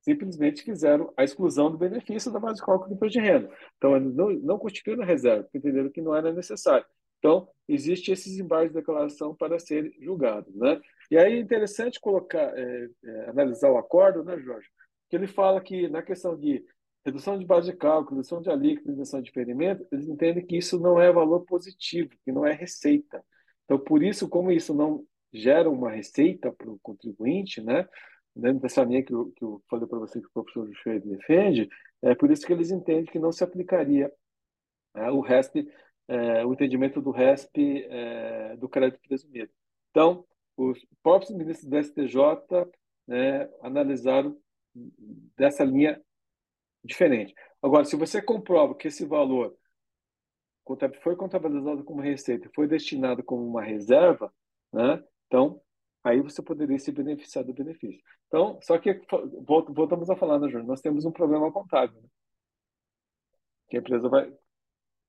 simplesmente 0.00 0.62
fizeram 0.62 1.12
a 1.16 1.24
exclusão 1.24 1.70
do 1.70 1.78
benefício 1.78 2.32
da 2.32 2.40
base 2.40 2.60
de 2.60 2.66
cálculo 2.66 2.90
do 2.90 2.94
imposto 2.94 3.18
de 3.18 3.20
renda. 3.20 3.50
Então, 3.76 3.96
eles 3.96 4.14
não, 4.14 4.30
não 4.30 4.58
constituíram 4.58 5.02
a 5.02 5.06
reserva, 5.06 5.48
entenderam 5.54 5.90
que 5.90 6.00
não 6.00 6.14
era 6.14 6.32
necessário. 6.32 6.86
Então, 7.20 7.46
existe 7.68 8.10
esses 8.10 8.38
embargos 8.38 8.72
de 8.72 8.78
declaração 8.78 9.34
para 9.34 9.58
serem 9.58 9.92
julgados, 10.00 10.54
né? 10.56 10.80
E 11.10 11.18
aí 11.18 11.34
é 11.34 11.38
interessante 11.38 12.00
colocar, 12.00 12.58
é, 12.58 12.88
é, 13.04 13.30
analisar 13.30 13.70
o 13.70 13.76
acordo, 13.76 14.24
né, 14.24 14.38
Jorge? 14.40 14.66
Que 15.08 15.16
ele 15.16 15.26
fala 15.26 15.60
que 15.60 15.86
na 15.88 16.02
questão 16.02 16.36
de 16.36 16.64
redução 17.04 17.38
de 17.38 17.44
base 17.44 17.70
de 17.70 17.76
cálculo, 17.76 18.16
redução 18.16 18.40
de 18.40 18.50
alíquota, 18.50 18.90
redução 18.90 19.20
de 19.20 19.26
diferimento, 19.26 19.86
eles 19.92 20.08
entendem 20.08 20.44
que 20.44 20.56
isso 20.56 20.80
não 20.80 21.00
é 21.00 21.12
valor 21.12 21.40
positivo, 21.44 22.10
que 22.24 22.32
não 22.32 22.46
é 22.46 22.52
receita. 22.52 23.22
Então, 23.64 23.78
por 23.78 24.02
isso, 24.02 24.28
como 24.28 24.50
isso 24.50 24.74
não 24.74 25.04
gera 25.32 25.68
uma 25.68 25.90
receita 25.90 26.50
para 26.50 26.70
o 26.70 26.78
contribuinte, 26.82 27.60
né? 27.60 27.86
Dentro 28.34 28.60
dessa 28.60 28.82
linha 28.82 29.02
que 29.02 29.12
eu, 29.12 29.30
que 29.36 29.44
eu 29.44 29.62
falei 29.68 29.86
para 29.86 29.98
você 29.98 30.20
que 30.20 30.26
o 30.26 30.30
professor 30.32 30.66
Juxer 30.66 31.00
defende, 31.00 31.68
é 32.02 32.14
por 32.14 32.30
isso 32.30 32.46
que 32.46 32.52
eles 32.52 32.70
entendem 32.70 33.04
que 33.04 33.18
não 33.18 33.30
se 33.30 33.44
aplicaria 33.44 34.10
né, 34.94 35.10
o 35.10 35.20
RESP 35.20 35.68
é, 36.10 36.44
o 36.44 36.52
entendimento 36.52 37.00
do 37.00 37.12
RESP 37.12 37.86
é, 37.88 38.56
do 38.56 38.68
crédito 38.68 39.00
presumido. 39.06 39.50
Então, 39.90 40.26
os 40.56 40.84
próprios 41.04 41.30
ministros 41.30 41.70
do 41.70 41.80
STJ 41.80 42.16
né, 43.06 43.48
analisaram 43.62 44.36
dessa 45.36 45.62
linha 45.62 46.02
diferente. 46.82 47.32
Agora, 47.62 47.84
se 47.84 47.94
você 47.94 48.20
comprova 48.20 48.74
que 48.74 48.88
esse 48.88 49.06
valor 49.06 49.56
foi 51.02 51.14
contabilizado 51.14 51.84
como 51.84 52.00
receita 52.00 52.48
e 52.48 52.54
foi 52.54 52.66
destinado 52.66 53.22
como 53.22 53.46
uma 53.46 53.62
reserva, 53.62 54.32
né, 54.72 55.02
então 55.26 55.60
aí 56.02 56.20
você 56.20 56.42
poderia 56.42 56.78
se 56.78 56.90
beneficiar 56.90 57.44
do 57.44 57.54
benefício. 57.54 58.02
Então, 58.26 58.58
só 58.62 58.78
que 58.78 59.00
voltamos 59.44 60.10
a 60.10 60.16
falar, 60.16 60.40
né, 60.40 60.48
Júnior? 60.48 60.66
Nós 60.66 60.80
temos 60.80 61.04
um 61.04 61.12
problema 61.12 61.52
contábil. 61.52 62.00
Né? 62.00 62.08
Que 63.68 63.76
a 63.76 63.80
empresa 63.80 64.08
vai 64.08 64.32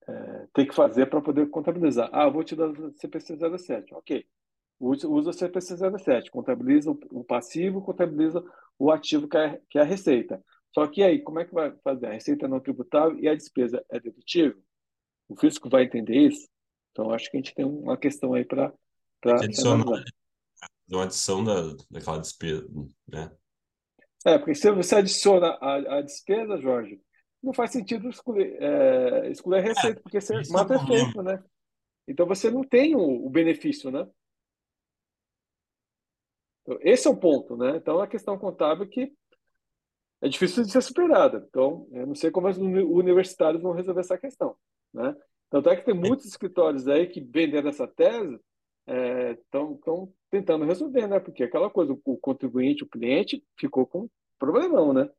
é, 0.08 0.48
tem 0.54 0.68
que 0.68 0.76
fazer 0.76 1.08
para 1.08 1.22
poder 1.22 1.50
contabilizar. 1.50 2.10
Ah, 2.12 2.30
vou 2.30 2.44
te 2.44 2.56
dar 2.56 2.70
o 2.70 2.94
CPC 2.94 3.38
07. 3.58 3.94
Ok. 3.94 4.26
Usa 4.80 5.08
o 5.08 5.34
CPC 5.34 5.76
07, 5.78 6.32
contabiliza 6.32 6.90
o 6.90 7.24
passivo, 7.24 7.84
contabiliza 7.84 8.44
o 8.80 8.92
ativo 8.92 9.28
que 9.28 9.38
é, 9.38 9.62
que 9.70 9.78
é 9.78 9.82
a 9.82 9.86
receita. 9.86 10.44
Só 10.74 10.88
que 10.88 11.04
aí, 11.04 11.22
como 11.22 11.40
é 11.40 11.46
que 11.46 11.54
vai 11.54 11.72
fazer? 11.84 12.08
A 12.08 12.14
receita 12.14 12.48
não 12.48 12.60
tributável 12.60 13.20
e 13.20 13.28
a 13.28 13.36
despesa 13.36 13.86
é 13.90 14.00
dedutível? 14.00 14.60
O 15.30 15.36
fisco 15.36 15.70
vai 15.70 15.84
entender 15.84 16.16
isso? 16.16 16.48
Então, 16.92 17.12
acho 17.12 17.30
que 17.30 17.38
a 17.38 17.40
gente 17.40 17.54
tem 17.54 17.64
uma 17.64 17.96
questão 17.96 18.34
aí 18.34 18.44
para 18.44 18.74
adicionar. 19.24 20.04
Uma 20.90 21.04
adição 21.04 21.44
da, 21.44 21.76
daquela 21.90 22.18
despesa, 22.18 22.68
né? 23.08 23.32
É, 24.26 24.38
porque 24.38 24.56
se 24.56 24.72
você 24.72 24.96
adiciona 24.96 25.58
a, 25.62 25.98
a 25.98 26.02
despesa, 26.02 26.58
Jorge, 26.58 27.00
não 27.42 27.54
faz 27.54 27.72
sentido 27.72 28.10
excluir, 28.10 28.56
é, 28.62 29.30
excluir 29.30 29.58
a 29.58 29.60
é, 29.60 29.62
receita, 29.62 30.00
é, 30.00 30.02
porque 30.02 30.22
você 30.22 30.42
mata 30.52 30.76
é 30.76 30.78
efeito, 30.78 31.24
né? 31.24 31.44
Então 32.08 32.26
você 32.26 32.50
não 32.52 32.64
tem 32.64 32.96
o, 32.96 33.26
o 33.26 33.30
benefício, 33.30 33.90
né? 33.90 34.08
Então, 36.62 36.78
esse 36.82 37.08
é 37.08 37.12
o 37.12 37.18
ponto, 37.18 37.58
né? 37.58 37.78
Então 37.78 38.00
a 38.00 38.08
questão 38.08 38.38
contábil 38.38 38.88
que 38.88 39.12
é 40.22 40.30
difícil 40.30 40.64
de 40.64 40.72
ser 40.72 40.82
superada. 40.82 41.44
Então, 41.50 41.88
eu 41.92 42.06
não 42.06 42.16
sei 42.16 42.30
como 42.30 42.48
os 42.48 42.58
universitários 42.58 43.62
vão 43.62 43.74
resolver 43.74 44.02
essa 44.02 44.18
questão, 44.18 44.56
né? 44.94 45.16
Tanto 45.50 45.70
é 45.70 45.76
que 45.76 45.84
tem 45.84 45.96
muitos 45.96 46.26
escritórios 46.26 46.88
aí 46.88 47.08
que 47.08 47.20
vendendo 47.20 47.68
essa 47.68 47.88
tese 47.88 48.40
estão 49.34 49.74
é, 50.04 50.08
tentando 50.30 50.66
resolver, 50.66 51.08
né? 51.08 51.20
Porque 51.20 51.44
aquela 51.44 51.70
coisa, 51.70 51.92
o 52.06 52.18
contribuinte, 52.18 52.84
o 52.84 52.90
cliente, 52.90 53.44
ficou 53.58 53.86
com 53.86 54.02
um 54.02 54.10
problemão, 54.40 54.94
né? 54.94 55.10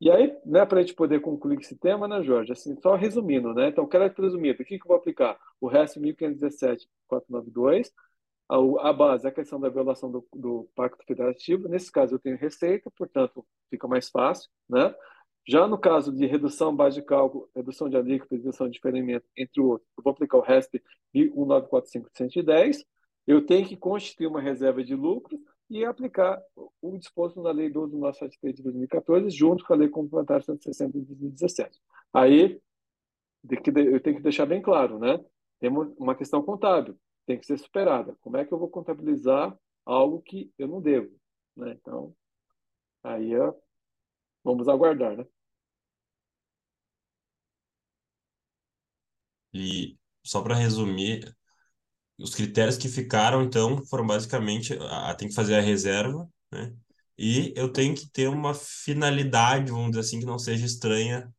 E 0.00 0.10
aí, 0.10 0.36
né, 0.44 0.66
para 0.66 0.80
a 0.80 0.82
gente 0.82 0.94
poder 0.94 1.20
concluir 1.20 1.58
esse 1.58 1.76
tema, 1.76 2.06
né, 2.06 2.22
Jorge? 2.22 2.52
Assim, 2.52 2.76
só 2.80 2.94
resumindo, 2.94 3.54
né? 3.54 3.68
Então, 3.68 3.86
crédito 3.86 4.16
presumido, 4.16 4.62
o 4.62 4.66
que, 4.66 4.78
que 4.78 4.84
eu 4.84 4.88
vou 4.88 4.96
aplicar? 4.96 5.38
O 5.60 5.68
resto 5.68 5.98
1517.492, 6.00 7.90
a, 8.48 8.88
a 8.88 8.92
base 8.92 9.26
é 9.26 9.30
a 9.30 9.32
questão 9.32 9.58
da 9.58 9.70
violação 9.70 10.10
do, 10.10 10.26
do 10.34 10.68
Pacto 10.74 11.04
Federativo. 11.06 11.68
Nesse 11.68 11.90
caso, 11.90 12.14
eu 12.14 12.18
tenho 12.18 12.36
receita, 12.36 12.90
portanto, 12.90 13.44
fica 13.70 13.88
mais 13.88 14.10
fácil, 14.10 14.50
né? 14.68 14.94
Já 15.48 15.66
no 15.66 15.78
caso 15.78 16.12
de 16.12 16.26
redução 16.26 16.74
base 16.74 16.96
de 16.96 17.06
cálculo, 17.06 17.48
redução 17.54 17.88
de 17.88 17.96
alíquota, 17.96 18.34
redução 18.34 18.66
de 18.66 18.74
diferimento, 18.74 19.24
entre 19.36 19.60
outros, 19.60 19.88
eu 19.96 20.02
vou 20.02 20.12
aplicar 20.12 20.38
o 20.38 20.40
RESP 20.40 20.82
1945110. 21.14 22.84
Eu 23.26 23.46
tenho 23.46 23.66
que 23.66 23.76
constituir 23.76 24.26
uma 24.26 24.40
reserva 24.40 24.82
de 24.82 24.94
lucros 24.94 25.40
e 25.68 25.84
aplicar 25.84 26.40
o 26.80 26.96
disposto 26.96 27.42
na 27.42 27.50
Lei 27.50 27.70
12.973 27.70 28.54
de 28.54 28.62
2014, 28.62 29.30
junto 29.30 29.64
com 29.64 29.72
a 29.72 29.76
Lei 29.76 29.88
Complementar 29.88 30.42
160 30.42 30.92
de 30.92 31.04
2017. 31.06 31.80
Aí, 32.12 32.60
eu 33.48 34.00
tenho 34.00 34.16
que 34.16 34.22
deixar 34.22 34.46
bem 34.46 34.62
claro, 34.62 34.98
né? 34.98 35.18
Temos 35.58 35.92
uma 35.98 36.14
questão 36.14 36.42
contábil, 36.42 36.98
tem 37.26 37.38
que 37.38 37.46
ser 37.46 37.58
superada. 37.58 38.16
Como 38.20 38.36
é 38.36 38.44
que 38.44 38.52
eu 38.52 38.58
vou 38.58 38.68
contabilizar 38.68 39.56
algo 39.84 40.22
que 40.22 40.52
eu 40.58 40.68
não 40.68 40.80
devo? 40.80 41.14
Né? 41.56 41.76
Então, 41.80 42.14
aí 43.02 43.30
vamos 44.44 44.68
aguardar, 44.68 45.16
né? 45.16 45.26
E 49.52 49.98
só 50.22 50.42
para 50.42 50.54
resumir, 50.54 51.34
os 52.18 52.34
critérios 52.34 52.76
que 52.76 52.88
ficaram, 52.88 53.42
então, 53.42 53.84
foram 53.86 54.06
basicamente, 54.06 54.76
a, 54.80 55.14
tem 55.14 55.28
que 55.28 55.34
fazer 55.34 55.56
a 55.56 55.60
reserva, 55.60 56.28
né? 56.50 56.72
E 57.18 57.52
eu 57.56 57.72
tenho 57.72 57.94
que 57.94 58.08
ter 58.10 58.28
uma 58.28 58.52
finalidade, 58.52 59.70
vamos 59.70 59.90
dizer 59.90 60.00
assim, 60.00 60.20
que 60.20 60.26
não 60.26 60.38
seja 60.38 60.66
estranha 60.66 61.32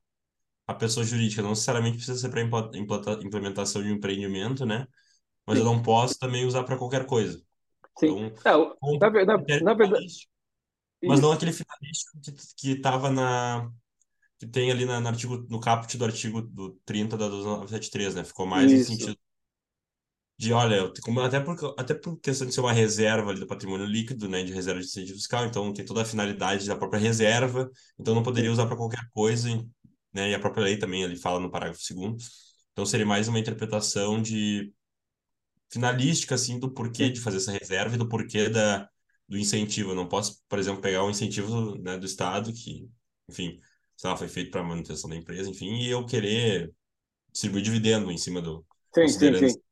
à 0.66 0.74
pessoa 0.74 1.06
jurídica. 1.06 1.42
Não 1.42 1.52
necessariamente 1.52 1.98
precisa 1.98 2.18
ser 2.18 2.30
para 2.30 2.42
implementação 3.22 3.84
de 3.84 3.90
um 3.90 3.96
empreendimento, 3.96 4.66
né? 4.66 4.88
Mas 5.46 5.58
Sim. 5.58 5.64
eu 5.64 5.72
não 5.72 5.82
posso 5.82 6.18
também 6.18 6.46
usar 6.46 6.64
para 6.64 6.78
qualquer 6.78 7.06
coisa. 7.06 7.40
Sim. 8.00 8.26
Então, 8.26 8.76
é, 8.84 8.98
na, 8.98 9.10
verdade, 9.10 9.64
na 9.64 9.74
verdade 9.76 10.28
mas 11.04 11.20
não 11.20 11.32
aquele 11.32 11.54
finalístico 11.54 12.18
que 12.58 12.72
estava 12.72 13.12
na 13.12 13.72
que 14.40 14.48
tem 14.48 14.72
ali 14.72 14.86
na, 14.86 15.00
no 15.00 15.08
artigo 15.08 15.46
no 15.50 15.60
caput 15.60 15.98
do 15.98 16.06
artigo 16.06 16.42
do 16.42 16.80
30 16.86 17.18
da 17.18 17.28
2973, 17.28 18.16
né? 18.16 18.24
Ficou 18.24 18.46
mais 18.46 18.72
Isso. 18.72 18.92
no 18.92 18.98
sentido 18.98 19.18
de, 20.38 20.54
olha, 20.54 20.92
até 21.26 21.40
por, 21.40 21.76
até 21.78 21.94
por 21.96 22.20
questão 22.20 22.46
de 22.48 22.54
ser 22.54 22.62
uma 22.62 22.72
reserva 22.72 23.32
ali 23.32 23.40
do 23.40 23.48
patrimônio 23.48 23.86
líquido, 23.88 24.30
né, 24.30 24.44
de 24.44 24.54
reserva 24.54 24.80
de 24.80 24.86
incentivo 24.86 25.18
fiscal, 25.18 25.46
então 25.46 25.74
tem 25.74 25.84
toda 25.84 26.04
a 26.04 26.06
finalidade 26.06 26.68
da 26.68 26.76
própria 26.76 27.00
reserva, 27.00 27.70
então 28.00 28.14
não 28.14 28.22
poderia 28.24 28.52
usar 28.52 28.68
para 28.68 28.78
qualquer 28.78 29.10
coisa, 29.12 29.50
né, 30.14 30.30
e 30.32 30.36
a 30.36 30.40
própria 30.40 30.64
lei 30.64 30.78
também 30.78 31.04
ali 31.04 31.16
fala 31.18 31.40
no 31.40 31.50
parágrafo 31.50 31.82
segundo. 31.82 32.18
Então 32.72 32.86
seria 32.86 33.06
mais 33.06 33.28
uma 33.28 33.40
interpretação 33.40 34.22
de 34.22 34.72
finalística, 35.72 36.36
assim, 36.36 36.60
do 36.60 36.72
porquê 36.72 37.10
de 37.10 37.20
fazer 37.20 37.38
essa 37.38 37.52
reserva 37.52 37.96
e 37.96 37.98
do 37.98 38.08
porquê 38.08 38.48
da, 38.48 38.88
do 39.28 39.38
incentivo. 39.38 39.92
Eu 39.92 39.96
não 39.96 40.08
posso, 40.08 40.40
por 40.48 40.60
exemplo, 40.60 40.82
pegar 40.82 41.04
um 41.04 41.10
incentivo, 41.10 41.76
né, 41.80 41.98
do 41.98 42.06
Estado 42.06 42.54
que, 42.54 42.88
enfim, 43.28 43.60
sei 43.96 44.10
lá, 44.10 44.16
foi 44.16 44.28
feito 44.28 44.52
para 44.52 44.64
manutenção 44.64 45.10
da 45.10 45.16
empresa, 45.16 45.50
enfim, 45.50 45.80
e 45.80 45.90
eu 45.90 46.06
querer 46.06 46.72
distribuir 47.32 47.64
dividendo 47.64 48.12
em 48.12 48.18
cima 48.18 48.40
do... 48.42 48.64
Sim, 48.94 49.08
sim, 49.08 49.50
sim. 49.50 49.67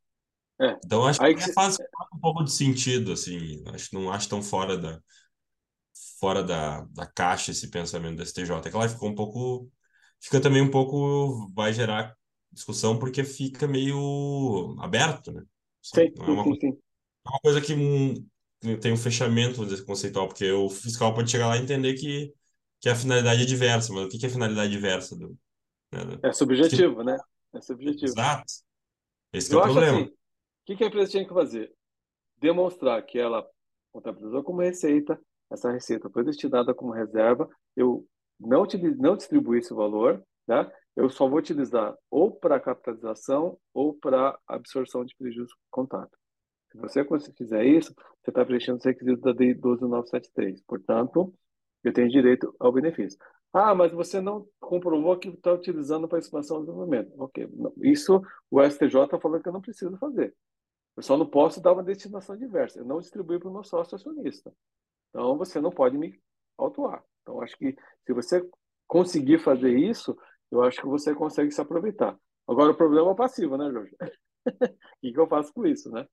É. 0.59 0.77
Então 0.85 1.05
acho 1.05 1.21
Aí 1.21 1.35
que, 1.35 1.43
que 1.43 1.53
faz 1.53 1.77
um 2.13 2.19
pouco 2.19 2.43
de 2.43 2.51
sentido, 2.51 3.11
assim, 3.11 3.63
acho 3.73 3.93
não 3.93 4.11
acho 4.11 4.29
tão 4.29 4.41
fora 4.41 4.77
da 4.77 5.01
fora 6.19 6.43
da, 6.43 6.81
da 6.91 7.05
caixa 7.05 7.51
esse 7.51 7.69
pensamento 7.69 8.17
do 8.17 8.23
STJ. 8.23 8.67
É 8.67 8.71
claro, 8.71 8.89
ficou 8.89 9.09
um 9.09 9.15
pouco 9.15 9.69
fica 10.21 10.39
também 10.41 10.61
um 10.61 10.71
pouco 10.71 11.51
vai 11.53 11.73
gerar 11.73 12.15
discussão 12.51 12.97
porque 12.97 13.23
fica 13.23 13.67
meio 13.67 14.75
aberto, 14.79 15.31
né? 15.31 15.43
Assim, 15.83 16.07
sim, 16.07 16.13
é 16.17 16.31
uma, 16.31 16.43
sim, 16.43 16.59
sim. 16.59 16.69
É 17.25 17.29
uma 17.29 17.39
coisa 17.41 17.61
que 17.61 17.73
um, 17.73 18.13
tem 18.79 18.93
um 18.93 18.97
fechamento 18.97 19.65
dizer, 19.65 19.83
conceitual, 19.85 20.27
porque 20.27 20.49
o 20.51 20.69
fiscal 20.69 21.13
pode 21.13 21.29
chegar 21.29 21.47
lá 21.47 21.57
e 21.57 21.61
entender 21.61 21.93
que, 21.95 22.33
que 22.79 22.89
a 22.89 22.95
finalidade 22.95 23.41
é 23.41 23.45
diversa, 23.45 23.93
mas 23.93 24.05
o 24.05 24.09
que 24.09 24.25
é 24.25 24.29
a 24.29 24.31
finalidade 24.31 24.71
diversa 24.71 25.15
do, 25.15 25.37
né? 25.91 26.19
É 26.23 26.33
subjetivo, 26.33 27.03
né? 27.03 27.17
É 27.53 27.61
subjetivo. 27.61 28.05
Exato. 28.05 28.45
Esse 29.33 29.53
é 29.53 29.57
o 29.57 29.61
problema. 29.61 29.99
assim, 29.99 30.11
que, 30.65 30.75
que 30.75 30.83
a 30.83 30.87
empresa 30.87 31.11
tinha 31.11 31.27
que 31.27 31.33
fazer? 31.33 31.71
Demonstrar 32.37 33.01
que 33.03 33.17
ela 33.17 33.47
contabilizou 33.91 34.43
como 34.43 34.61
receita, 34.61 35.19
essa 35.51 35.71
receita 35.71 36.09
foi 36.09 36.23
destinada 36.23 36.73
como 36.73 36.91
reserva, 36.91 37.47
eu 37.75 38.05
não, 38.39 38.65
não 38.97 39.15
distribuí 39.15 39.59
esse 39.59 39.73
valor, 39.73 40.21
né? 40.47 40.69
eu 40.95 41.09
só 41.09 41.27
vou 41.27 41.39
utilizar 41.39 41.95
ou 42.09 42.31
para 42.31 42.59
capitalização 42.59 43.57
ou 43.73 43.93
para 43.93 44.37
absorção 44.47 45.05
de 45.05 45.15
prejuízo 45.15 45.53
contábil. 45.69 46.17
Se 46.71 46.77
você 46.77 47.05
fizer 47.37 47.65
isso, 47.65 47.93
você 48.21 48.31
está 48.31 48.43
preenchendo 48.43 48.77
os 48.77 48.85
requisitos 48.85 49.21
da 49.21 49.31
DI 49.31 49.53
12973. 49.53 50.61
Portanto, 50.63 51.33
eu 51.83 51.93
tenho 51.93 52.09
direito 52.09 52.53
ao 52.59 52.71
benefício. 52.71 53.17
Ah, 53.53 53.73
mas 53.73 53.93
você 53.93 54.19
não 54.19 54.45
comprovou 54.59 55.17
que 55.17 55.29
está 55.29 55.53
utilizando 55.53 56.07
para 56.07 56.19
expansão 56.19 56.57
e 56.57 56.59
desenvolvimento. 56.61 57.13
Ok. 57.17 57.47
Isso 57.81 58.21
o 58.51 58.61
STJ 58.61 59.03
está 59.03 59.19
falando 59.19 59.41
que 59.41 59.47
eu 59.47 59.53
não 59.53 59.61
preciso 59.61 59.97
fazer. 59.97 60.35
Eu 60.95 61.03
só 61.03 61.17
não 61.17 61.25
posso 61.25 61.61
dar 61.61 61.73
uma 61.73 61.83
destinação 61.83 62.37
diversa. 62.37 62.79
Eu 62.79 62.85
não 62.85 62.99
distribuí 62.99 63.37
para 63.39 63.49
o 63.49 63.53
meu 63.53 63.63
sócio 63.63 63.95
acionista. 63.95 64.53
Então, 65.09 65.37
você 65.37 65.59
não 65.59 65.71
pode 65.71 65.97
me 65.97 66.19
autuar. 66.57 67.03
Então, 67.21 67.41
acho 67.41 67.57
que 67.57 67.75
se 68.05 68.13
você 68.13 68.47
conseguir 68.87 69.39
fazer 69.39 69.77
isso, 69.77 70.17
eu 70.51 70.63
acho 70.63 70.79
que 70.79 70.87
você 70.87 71.13
consegue 71.13 71.51
se 71.51 71.59
aproveitar. 71.59 72.17
Agora, 72.47 72.71
o 72.71 72.77
problema 72.77 73.09
é 73.09 73.11
o 73.11 73.15
passivo, 73.15 73.57
né, 73.57 73.71
Jorge? 73.71 73.95
o 74.45 74.77
que, 75.01 75.11
que 75.11 75.19
eu 75.19 75.27
faço 75.27 75.51
com 75.53 75.65
isso, 75.65 75.89
né? 75.91 76.07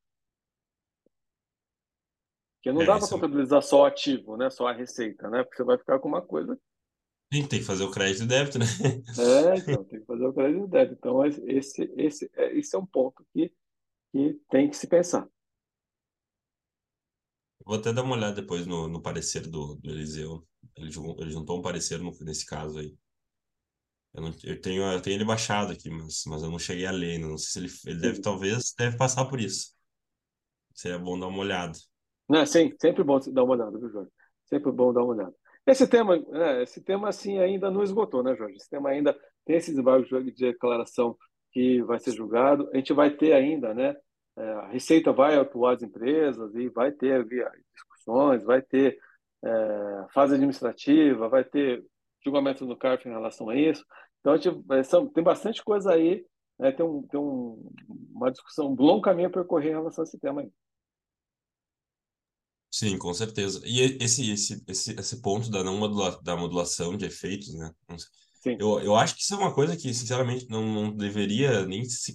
Porque 2.56 2.72
não 2.72 2.82
é, 2.82 2.86
dá 2.86 2.98
para 2.98 3.08
contabilizar 3.08 3.60
só 3.62 3.86
ativo, 3.86 4.36
né? 4.36 4.48
Só 4.48 4.68
a 4.68 4.72
receita, 4.72 5.28
né? 5.28 5.42
Porque 5.42 5.56
você 5.56 5.64
vai 5.64 5.78
ficar 5.78 5.98
com 5.98 6.08
uma 6.08 6.22
coisa. 6.22 6.58
Tem 7.28 7.46
que 7.48 7.62
fazer 7.62 7.82
o 7.82 7.90
crédito 7.90 8.24
e 8.24 8.26
débito, 8.26 8.58
né? 8.58 8.66
É, 9.18 9.58
então, 9.58 9.82
tem 9.84 10.00
que 10.00 10.06
fazer 10.06 10.26
o 10.26 10.32
crédito 10.32 10.64
e 10.64 10.68
débito. 10.68 10.96
Então, 10.98 11.26
esse, 11.26 11.92
esse, 11.96 12.30
é, 12.36 12.56
esse 12.56 12.76
é 12.76 12.78
um 12.78 12.86
ponto 12.86 13.26
que, 13.32 13.52
que 14.12 14.38
tem 14.50 14.68
que 14.68 14.76
se 14.76 14.86
pensar. 14.86 15.26
Vou 17.64 17.78
até 17.78 17.92
dar 17.92 18.02
uma 18.02 18.16
olhada 18.16 18.40
depois 18.40 18.66
no, 18.66 18.88
no 18.88 19.00
parecer 19.00 19.46
do, 19.48 19.76
do 19.76 19.90
Eliseu. 19.90 20.46
Ele, 20.76 20.90
ele 21.18 21.30
juntou 21.30 21.58
um 21.58 21.62
parecer 21.62 21.98
no, 21.98 22.12
nesse 22.20 22.44
caso 22.44 22.78
aí. 22.78 22.96
Eu, 24.12 24.22
não, 24.22 24.32
eu, 24.44 24.60
tenho, 24.60 24.82
eu 24.82 25.00
tenho 25.00 25.14
ele 25.14 25.24
baixado 25.24 25.72
aqui, 25.72 25.88
mas, 25.88 26.24
mas 26.26 26.42
eu 26.42 26.50
não 26.50 26.58
cheguei 26.58 26.86
a 26.86 26.90
ler. 26.90 27.18
Não 27.18 27.38
sei 27.38 27.68
se 27.68 27.86
ele, 27.86 27.94
ele 27.94 28.00
deve, 28.00 28.20
talvez, 28.20 28.74
deve 28.76 28.96
passar 28.96 29.24
por 29.24 29.40
isso. 29.40 29.74
Seria 30.74 30.98
bom 30.98 31.18
dar 31.18 31.28
uma 31.28 31.38
olhada. 31.38 31.72
Não, 32.28 32.44
sim, 32.44 32.74
sempre 32.80 33.02
bom 33.04 33.18
dar 33.32 33.44
uma 33.44 33.54
olhada, 33.54 33.78
viu, 33.78 33.90
Jorge? 33.90 34.10
Sempre 34.46 34.72
bom 34.72 34.92
dar 34.92 35.02
uma 35.02 35.14
olhada. 35.14 35.34
Esse 35.66 35.86
tema, 35.86 36.16
é, 36.16 36.62
esse 36.62 36.82
tema 36.82 37.08
assim 37.08 37.38
ainda 37.38 37.70
não 37.70 37.82
esgotou, 37.82 38.22
né, 38.22 38.34
Jorge? 38.34 38.56
Esse 38.56 38.68
tema 38.68 38.90
ainda 38.90 39.16
tem 39.44 39.56
esse 39.56 39.70
desembargo 39.70 40.04
de 40.04 40.32
declaração 40.32 41.16
que 41.52 41.82
vai 41.82 41.98
ser 41.98 42.12
julgado. 42.12 42.68
A 42.72 42.76
gente 42.76 42.92
vai 42.92 43.10
ter 43.10 43.32
ainda, 43.32 43.74
né? 43.74 43.94
É, 44.36 44.42
a 44.42 44.68
Receita 44.68 45.12
vai 45.12 45.36
atuar 45.36 45.74
as 45.74 45.82
empresas 45.82 46.54
e 46.54 46.68
vai 46.68 46.90
ter 46.90 47.24
discussões, 47.74 48.42
vai 48.42 48.62
ter 48.62 48.98
é, 49.44 50.06
fase 50.12 50.34
administrativa, 50.34 51.28
vai 51.28 51.44
ter 51.44 51.84
julgamento 52.24 52.64
no 52.64 52.76
CARF 52.76 53.06
em 53.06 53.12
relação 53.12 53.48
a 53.50 53.56
isso. 53.56 53.84
Então, 54.20 54.32
a 54.32 54.36
gente, 54.36 54.84
são, 54.84 55.06
tem 55.08 55.22
bastante 55.22 55.62
coisa 55.62 55.92
aí, 55.92 56.24
né? 56.58 56.72
tem, 56.72 56.86
um, 56.86 57.02
tem 57.02 57.18
um, 57.18 57.70
uma 58.14 58.30
discussão, 58.30 58.72
um 58.72 58.74
longo 58.74 59.02
caminho 59.02 59.28
a 59.28 59.32
percorrer 59.32 59.70
em 59.70 59.74
relação 59.74 60.02
a 60.02 60.06
esse 60.06 60.18
tema 60.18 60.40
aí. 60.40 60.50
Sim, 62.70 62.96
com 62.96 63.12
certeza. 63.12 63.60
E 63.66 63.98
esse, 64.02 64.32
esse, 64.32 64.64
esse, 64.66 64.98
esse 64.98 65.20
ponto 65.20 65.50
da 65.50 65.62
não 65.62 65.76
modula, 65.76 66.18
da 66.22 66.34
modulação 66.34 66.96
de 66.96 67.04
efeitos, 67.04 67.54
né? 67.54 67.70
Sim. 68.42 68.56
Eu, 68.58 68.80
eu 68.80 68.96
acho 68.96 69.14
que 69.14 69.22
isso 69.22 69.34
é 69.34 69.36
uma 69.36 69.54
coisa 69.54 69.76
que, 69.76 69.94
sinceramente, 69.94 70.48
não, 70.50 70.66
não 70.66 70.90
deveria 70.90 71.64
nem 71.64 71.84
se, 71.84 72.12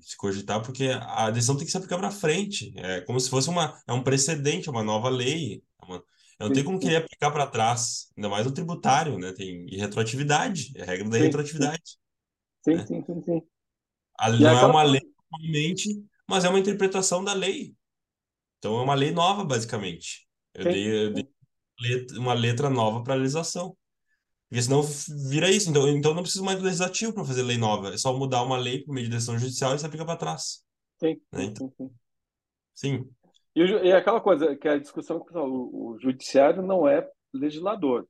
se 0.00 0.16
cogitar, 0.16 0.62
porque 0.62 0.88
a 0.88 1.28
decisão 1.30 1.56
tem 1.56 1.64
que 1.64 1.72
se 1.72 1.76
aplicar 1.76 1.98
para 1.98 2.12
frente. 2.12 2.72
É 2.76 3.00
como 3.00 3.18
se 3.18 3.28
fosse 3.28 3.50
uma, 3.50 3.76
é 3.84 3.92
um 3.92 4.02
precedente, 4.02 4.70
uma 4.70 4.84
nova 4.84 5.08
lei. 5.08 5.60
É 5.82 5.84
uma, 5.84 5.96
eu 6.38 6.46
não 6.46 6.52
tenho 6.52 6.66
como 6.66 6.78
querer 6.78 6.96
aplicar 6.96 7.32
para 7.32 7.48
trás, 7.48 8.12
ainda 8.16 8.28
mais 8.28 8.46
o 8.46 8.52
tributário, 8.52 9.18
né? 9.18 9.32
Tem 9.32 9.66
e 9.68 9.76
retroatividade, 9.76 10.70
é 10.76 10.82
a 10.82 10.86
regra 10.86 11.08
da 11.08 11.16
sim, 11.16 11.24
retroatividade. 11.24 11.98
Sim, 12.62 12.74
né? 12.76 12.86
sim, 12.86 13.04
sim, 13.04 13.22
sim. 13.22 13.42
Ali 14.18 14.44
não 14.44 14.58
é 14.58 14.66
uma 14.66 14.82
lei, 14.84 15.02
normalmente, 15.32 15.88
mas 16.28 16.44
é 16.44 16.48
uma 16.48 16.60
interpretação 16.60 17.24
da 17.24 17.32
lei. 17.32 17.74
Então 18.58 18.78
é 18.78 18.82
uma 18.82 18.94
lei 18.94 19.10
nova, 19.10 19.44
basicamente. 19.44 20.28
Eu 20.54 20.64
dei, 20.64 21.06
eu 21.06 21.12
dei 21.12 21.28
uma 22.16 22.34
letra 22.34 22.70
nova 22.70 23.02
para 23.02 23.14
a 23.14 23.16
legislação. 23.16 23.76
Porque 24.48 24.62
senão 24.62 24.82
vira 25.28 25.50
isso. 25.50 25.70
Então, 25.70 25.88
então 25.88 26.14
não 26.14 26.22
preciso 26.22 26.44
mais 26.44 26.58
do 26.58 26.64
legislativo 26.64 27.12
para 27.12 27.24
fazer 27.24 27.42
lei 27.42 27.58
nova. 27.58 27.92
É 27.92 27.96
só 27.96 28.16
mudar 28.16 28.42
uma 28.42 28.56
lei 28.56 28.82
por 28.82 28.92
meio 28.92 29.06
de 29.06 29.12
decisão 29.12 29.38
judicial 29.38 29.74
e 29.74 29.78
se 29.78 29.86
aplica 29.86 30.04
para 30.04 30.16
trás. 30.16 30.64
Sim, 30.98 31.20
né? 31.32 31.44
então, 31.44 31.72
sim, 31.76 31.90
sim. 32.74 33.10
E, 33.54 33.62
e, 33.62 33.92
aquela 33.92 34.20
coisa, 34.20 34.56
que 34.56 34.68
a 34.68 34.78
discussão 34.78 35.24
que 35.24 35.36
o, 35.36 35.94
o 35.94 35.98
judiciário 36.00 36.62
não 36.62 36.88
é 36.88 37.06
legislador. 37.32 38.06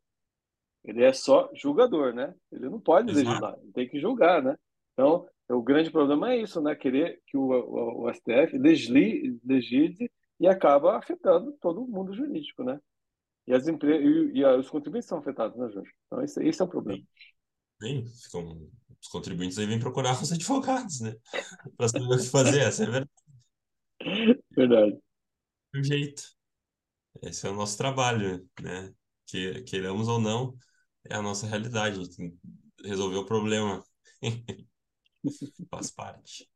Ele 0.85 1.03
é 1.03 1.13
só 1.13 1.51
julgador, 1.55 2.15
né? 2.15 2.33
Ele 2.53 2.69
não 2.69 2.81
pode 2.81 3.11
Exato. 3.11 3.27
legislar, 3.27 3.57
ele 3.61 3.73
tem 3.73 3.89
que 3.89 3.99
julgar, 3.99 4.43
né? 4.43 4.57
Então, 4.93 5.27
o 5.49 5.63
grande 5.63 5.91
problema 5.91 6.33
é 6.33 6.43
isso, 6.43 6.61
né? 6.61 6.75
Querer 6.77 7.21
que 7.27 7.37
o, 7.37 7.51
o, 7.51 8.05
o 8.05 8.13
STF 8.13 8.57
legisle, 8.57 9.39
legisle 9.45 10.11
e 10.39 10.47
acaba 10.47 10.97
afetando 10.97 11.53
todo 11.61 11.83
o 11.83 11.89
mundo 11.89 12.15
jurídico, 12.15 12.63
né? 12.63 12.81
E 13.47 13.55
as 13.55 13.69
empresas 13.69 14.05
e, 14.05 14.39
e, 14.39 14.45
os 14.45 14.69
contribuintes 14.69 15.09
são 15.09 15.19
afetados, 15.19 15.57
né, 15.57 15.71
Jorge? 15.71 15.93
Então 16.07 16.23
esse, 16.23 16.43
esse 16.45 16.61
é 16.61 16.65
o 16.65 16.69
problema. 16.69 17.03
Bem, 17.81 18.07
ficam, 18.07 18.69
os 19.01 19.09
contribuintes 19.09 19.59
aí 19.59 19.67
vêm 19.67 19.79
procurar 19.79 20.21
os 20.21 20.33
advogados, 20.33 21.01
né? 21.01 21.15
Para 21.77 21.89
saber 21.89 22.05
o 22.05 22.19
que 22.19 22.25
fazer, 22.25 22.61
essa 22.61 22.85
é 22.85 22.87
verdade. 22.87 23.11
Verdade. 24.51 24.99
Do 25.73 25.85
jeito. 25.85 26.23
Esse 27.23 27.47
é 27.47 27.51
o 27.51 27.55
nosso 27.55 27.77
trabalho, 27.77 28.49
né? 28.61 28.93
Que, 29.27 29.63
queiramos 29.63 30.09
ou 30.09 30.21
não, 30.21 30.57
é 31.05 31.15
a 31.15 31.23
nossa 31.23 31.47
realidade. 31.47 32.01
A 32.01 32.03
gente 32.03 32.35
resolver 32.85 33.17
o 33.17 33.27
problema. 33.27 33.85
Faz 35.71 35.91
parte. 35.91 36.49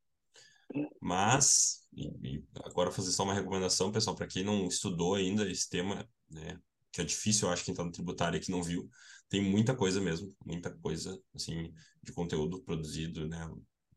Mas, 1.00 1.86
e, 1.92 2.36
e 2.36 2.44
agora 2.64 2.92
fazer 2.92 3.10
só 3.12 3.24
uma 3.24 3.34
recomendação, 3.34 3.90
pessoal, 3.90 4.14
para 4.14 4.26
quem 4.28 4.44
não 4.44 4.66
estudou 4.66 5.14
ainda 5.14 5.50
esse 5.50 5.68
tema, 5.68 6.08
né, 6.30 6.60
que 6.92 7.00
é 7.00 7.04
difícil, 7.04 7.48
eu 7.48 7.52
acho, 7.52 7.64
quem 7.64 7.72
está 7.72 7.84
no 7.84 7.92
tributário 7.92 8.38
aqui 8.38 8.50
não 8.50 8.62
viu, 8.62 8.88
tem 9.28 9.42
muita 9.42 9.74
coisa 9.74 10.00
mesmo, 10.00 10.34
muita 10.44 10.70
coisa, 10.70 11.18
assim, 11.34 11.72
de 12.02 12.12
conteúdo 12.12 12.62
produzido, 12.62 13.28
né, 13.28 13.48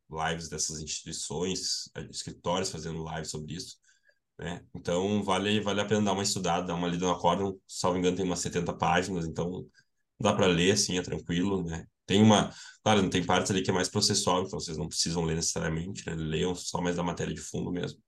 lives 0.10 0.50
dessas 0.50 0.82
instituições, 0.82 1.90
é, 1.96 2.02
escritórios 2.10 2.70
fazendo 2.72 3.04
lives 3.10 3.30
sobre 3.32 3.54
isso, 3.56 3.78
né, 4.40 4.66
então 4.76 5.24
vale, 5.24 5.60
vale 5.62 5.82
a 5.82 5.86
pena 5.86 6.02
dar 6.04 6.14
uma 6.14 6.24
estudada, 6.24 6.68
dar 6.68 6.76
uma 6.76 6.88
lida 6.88 7.06
no 7.06 7.14
acórdão, 7.14 7.60
salvo 7.68 7.98
engano 7.98 8.18
tem 8.18 8.26
umas 8.26 8.40
70 8.40 8.74
páginas, 8.74 9.26
então 9.26 9.66
dá 10.20 10.34
para 10.34 10.48
ler, 10.48 10.74
assim, 10.74 10.98
é 10.98 11.02
tranquilo, 11.02 11.64
né, 11.64 11.86
tem 12.06 12.22
uma. 12.22 12.54
Claro, 12.84 13.02
não 13.02 13.10
tem 13.10 13.26
partes 13.26 13.52
ali 13.52 13.64
que 13.64 13.70
é 13.72 13.74
mais 13.74 13.90
processual, 13.90 14.44
então 14.44 14.60
vocês 14.60 14.78
não 14.78 14.88
precisam 14.88 15.24
ler 15.24 15.36
necessariamente, 15.36 16.06
né? 16.06 16.16
Leiam 16.16 16.54
só 16.56 16.82
mais 16.82 16.96
da 16.98 17.04
matéria 17.04 17.34
de 17.34 17.42
fundo 17.42 17.72
mesmo. 17.72 18.00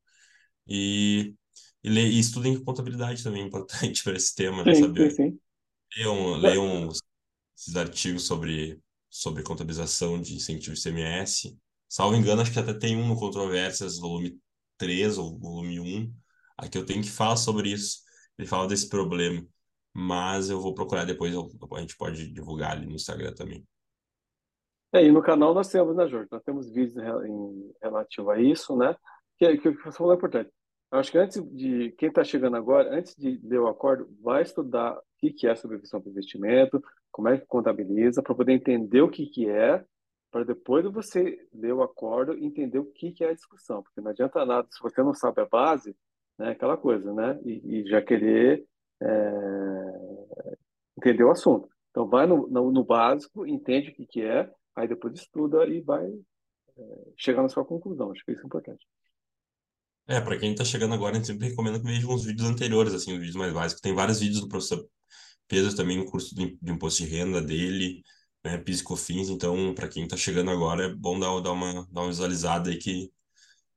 E, 0.68 1.36
e, 1.86 1.90
le, 1.90 2.02
e 2.02 2.20
estudem 2.20 2.60
contabilidade 2.64 3.24
também, 3.24 3.44
é 3.44 3.46
importante 3.46 4.02
para 4.04 4.18
esse 4.18 4.34
tema, 4.34 4.64
né? 4.64 4.74
Saber. 4.74 5.12
Sim, 5.12 5.32
sim. 5.32 5.40
Leiam, 5.96 6.36
leiam 6.38 6.90
esses 7.56 7.76
artigos 7.76 8.26
sobre, 8.26 8.82
sobre 9.08 9.44
contabilização 9.44 10.20
de 10.20 10.36
incentivo 10.36 10.76
ICMS. 10.76 11.56
Salvo 11.88 12.16
engano, 12.16 12.42
acho 12.42 12.52
que 12.52 12.58
até 12.58 12.74
tem 12.74 12.98
um 12.98 13.08
no 13.08 13.16
Controvérsias, 13.16 14.00
volume 14.00 14.36
3 14.80 15.20
ou 15.20 15.38
volume 15.38 15.80
1. 15.80 16.14
Aqui 16.58 16.78
eu 16.78 16.86
tenho 16.86 17.04
que 17.04 17.12
falar 17.12 17.38
sobre 17.38 17.70
isso. 17.70 18.00
Ele 18.36 18.48
fala 18.48 18.68
desse 18.68 18.90
problema. 18.90 19.46
Mas 19.94 20.50
eu 20.50 20.60
vou 20.60 20.74
procurar 20.74 21.06
depois, 21.06 21.34
a 21.34 21.80
gente 21.80 21.96
pode 21.96 22.30
divulgar 22.34 22.72
ali 22.72 22.88
no 22.88 22.96
Instagram 22.96 23.34
também. 23.34 23.66
É, 24.92 25.06
e 25.06 25.12
no 25.12 25.22
canal 25.22 25.54
nós 25.54 25.70
temos, 25.70 25.96
né, 25.96 26.08
Jorge? 26.08 26.28
Nós 26.32 26.44
temos 26.44 26.70
vídeos 26.70 26.98
em 26.98 27.74
relativo 27.82 28.32
a 28.32 28.42
isso, 28.42 28.76
né? 28.76 28.96
Que, 29.38 29.58
que, 29.58 29.72
que 29.72 29.84
você 29.84 29.98
falou 29.98 30.14
é 30.14 30.16
importante. 30.16 30.52
Eu 30.96 31.00
acho 31.00 31.12
que 31.12 31.18
antes 31.18 31.44
de 31.52 31.92
quem 31.98 32.08
está 32.08 32.24
chegando 32.24 32.56
agora, 32.56 32.98
antes 32.98 33.14
de 33.18 33.38
ler 33.44 33.60
o 33.60 33.68
acordo, 33.68 34.08
vai 34.22 34.44
estudar 34.44 34.98
o 34.98 35.02
que, 35.18 35.30
que 35.30 35.46
é 35.46 35.54
sobrevisão 35.54 36.00
para 36.00 36.10
investimento, 36.10 36.82
como 37.12 37.28
é 37.28 37.38
que 37.38 37.46
contabiliza, 37.46 38.24
para 38.24 38.34
poder 38.34 38.54
entender 38.54 39.02
o 39.02 39.10
que, 39.10 39.26
que 39.26 39.50
é, 39.50 39.84
para 40.32 40.46
depois 40.46 40.86
você 40.86 41.38
ler 41.54 41.74
o 41.74 41.84
acordo 41.84 42.38
e 42.38 42.46
entender 42.46 42.80
o 42.80 42.86
que, 42.86 43.12
que 43.12 43.26
é 43.26 43.32
a 43.32 43.34
discussão. 43.34 43.84
Porque 43.84 44.00
não 44.00 44.12
adianta 44.12 44.46
nada, 44.46 44.70
se 44.72 44.82
você 44.82 45.04
não 45.04 45.14
sabe 45.14 45.42
a 45.42 45.46
base, 45.46 45.94
né, 46.40 46.52
aquela 46.52 46.78
coisa, 46.78 47.14
né? 47.14 47.38
E, 47.44 47.80
e 47.82 47.88
já 47.90 48.02
querer 48.02 48.66
é, 49.02 49.08
entender 50.98 51.26
o 51.26 51.32
assunto. 51.32 51.68
Então, 51.92 52.08
vai 52.08 52.26
no, 52.26 52.48
no, 52.48 52.72
no 52.72 52.86
básico, 52.86 53.46
entende 53.46 53.90
o 53.90 53.94
que, 53.94 54.06
que 54.06 54.22
é, 54.22 54.50
aí 54.74 54.88
depois 54.88 55.14
estuda 55.16 55.66
e 55.66 55.82
vai 55.82 56.08
é, 56.08 56.84
chegar 57.18 57.42
na 57.42 57.50
sua 57.50 57.66
conclusão. 57.66 58.12
Acho 58.12 58.24
que 58.24 58.32
isso 58.32 58.44
é 58.44 58.46
importante. 58.46 58.88
É, 60.08 60.22
para 60.22 60.38
quem 60.38 60.52
está 60.52 60.64
chegando 60.64 60.94
agora, 60.94 61.14
a 61.14 61.16
gente 61.16 61.28
sempre 61.28 61.50
recomenda 61.50 61.80
que 61.80 61.86
veja 61.86 62.08
uns 62.08 62.24
vídeos 62.24 62.48
anteriores, 62.48 62.94
assim, 62.94 63.14
os 63.14 63.18
vídeos 63.18 63.36
mais 63.36 63.52
básicos. 63.52 63.82
Tem 63.82 63.94
vários 63.94 64.20
vídeos 64.20 64.42
do 64.42 64.48
professor 64.48 64.88
Pedro 65.48 65.76
também 65.76 65.98
no 65.98 66.06
curso 66.06 66.36
de, 66.36 66.58
imposto 66.64 67.04
de 67.04 67.10
renda 67.10 67.42
dele, 67.42 68.04
né, 68.44 68.58
PIS 68.58 68.82
e 68.82 68.84
COFINS, 68.84 69.30
então 69.30 69.74
para 69.74 69.88
quem 69.88 70.04
está 70.04 70.18
chegando 70.18 70.52
agora 70.52 70.86
é 70.86 70.94
bom 70.94 71.20
dar, 71.20 71.40
dar, 71.40 71.52
uma, 71.52 71.88
dar 71.92 72.02
uma 72.02 72.10
visualizada 72.10 72.70
aí 72.70 72.78
que, 72.78 73.12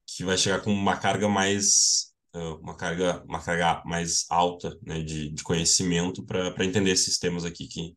que 0.06 0.24
vai 0.24 0.36
chegar 0.36 0.60
com 0.60 0.72
uma 0.72 0.96
carga 0.96 1.28
mais 1.28 2.08
uma 2.60 2.76
carga 2.76 3.24
uma 3.26 3.42
carga 3.42 3.82
mais 3.84 4.26
alta 4.28 4.78
né, 4.82 5.02
de, 5.02 5.30
de 5.30 5.42
conhecimento 5.42 6.24
para 6.24 6.64
entender 6.64 6.90
esses 6.90 7.18
temas 7.18 7.44
aqui 7.44 7.66
que, 7.66 7.96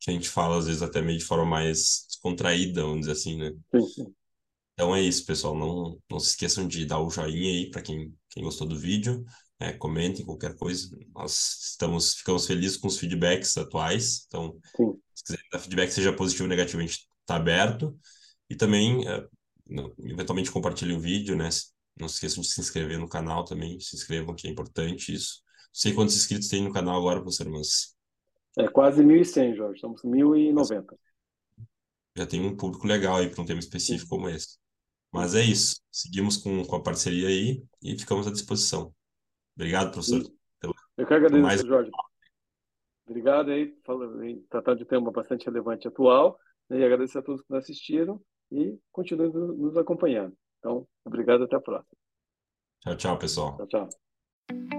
que 0.00 0.10
a 0.10 0.12
gente 0.12 0.28
fala 0.28 0.58
às 0.58 0.66
vezes 0.66 0.82
até 0.82 1.00
meio 1.00 1.18
de 1.18 1.24
forma 1.24 1.44
mais 1.44 2.04
descontraída, 2.08 2.82
vamos 2.82 3.00
dizer 3.00 3.12
assim, 3.12 3.38
né? 3.38 3.52
Sim, 3.74 3.86
sim. 3.86 4.14
Então 4.76 4.94
é 4.94 5.00
isso, 5.00 5.24
pessoal. 5.24 5.54
Não, 5.54 5.98
não 6.10 6.20
se 6.20 6.28
esqueçam 6.30 6.68
de 6.68 6.84
dar 6.84 7.00
o 7.00 7.08
joinha 7.08 7.50
aí 7.50 7.70
para 7.70 7.80
quem, 7.80 8.14
quem 8.28 8.42
gostou 8.42 8.66
do 8.68 8.78
vídeo. 8.78 9.24
É, 9.58 9.72
comentem 9.72 10.24
qualquer 10.24 10.54
coisa. 10.54 10.94
Nós 11.14 11.70
estamos, 11.70 12.16
ficamos 12.16 12.46
felizes 12.46 12.76
com 12.76 12.86
os 12.86 12.98
feedbacks 12.98 13.56
atuais. 13.56 14.26
Então, 14.26 14.54
sim. 14.76 15.00
se 15.14 15.24
quiser 15.24 15.38
dar 15.50 15.58
feedback, 15.60 15.90
seja 15.90 16.12
positivo 16.12 16.44
ou 16.44 16.50
negativo, 16.50 16.78
a 16.78 16.82
gente 16.82 17.08
está 17.22 17.36
aberto. 17.36 17.98
E 18.50 18.54
também, 18.54 19.08
é, 19.08 19.26
eventualmente, 20.04 20.52
compartilhem 20.52 20.94
o 20.94 21.00
vídeo, 21.00 21.34
né? 21.34 21.48
Não 21.98 22.06
se 22.06 22.16
esqueçam 22.16 22.42
de 22.42 22.48
se 22.48 22.60
inscrever 22.60 22.98
no 22.98 23.08
canal 23.08 23.46
também. 23.46 23.80
Se 23.80 23.96
inscrevam, 23.96 24.34
que 24.34 24.46
é 24.46 24.50
importante 24.50 25.14
isso. 25.14 25.40
Não 25.68 25.70
sei 25.72 25.94
quantos 25.94 26.14
inscritos 26.14 26.48
tem 26.48 26.62
no 26.62 26.72
canal 26.72 26.98
agora, 26.98 27.22
professor, 27.22 27.48
mas... 27.48 27.96
É 28.58 28.68
quase 28.68 29.02
1.100, 29.02 29.56
Jorge. 29.56 29.76
Estamos 29.76 30.02
1.090. 30.02 30.84
Já 32.14 32.26
tem 32.26 32.44
um 32.44 32.54
público 32.54 32.86
legal 32.86 33.16
aí 33.16 33.30
para 33.30 33.42
um 33.42 33.46
tema 33.46 33.60
específico 33.60 34.02
Sim. 34.02 34.08
como 34.08 34.28
esse. 34.28 34.58
Mas 35.16 35.34
é 35.34 35.42
isso. 35.42 35.80
Seguimos 35.90 36.36
com, 36.36 36.64
com 36.64 36.76
a 36.76 36.82
parceria 36.82 37.28
aí 37.28 37.64
e 37.82 37.98
ficamos 37.98 38.26
à 38.26 38.30
disposição. 38.30 38.92
Obrigado, 39.56 39.90
professor. 39.90 40.22
Eu 40.62 41.06
que 41.06 41.14
agradeço, 41.14 41.42
mais... 41.42 41.60
Jorge. 41.62 41.90
Obrigado 43.06 43.50
aí, 43.50 43.72
tratando 44.50 44.78
de 44.78 44.84
tema 44.84 45.10
bastante 45.10 45.46
relevante 45.46 45.86
e 45.86 45.88
atual. 45.88 46.38
Né, 46.68 46.80
e 46.80 46.84
agradeço 46.84 47.18
a 47.18 47.22
todos 47.22 47.42
que 47.42 47.50
nos 47.50 47.62
assistiram 47.62 48.20
e 48.50 48.78
continuem 48.90 49.32
nos 49.32 49.76
acompanhando. 49.76 50.36
Então, 50.58 50.86
obrigado 51.04 51.44
até 51.44 51.56
a 51.56 51.60
próxima. 51.60 51.96
Tchau, 52.80 52.96
tchau, 52.96 53.18
pessoal. 53.18 53.56
Tchau, 53.56 53.88
tchau. 53.88 54.75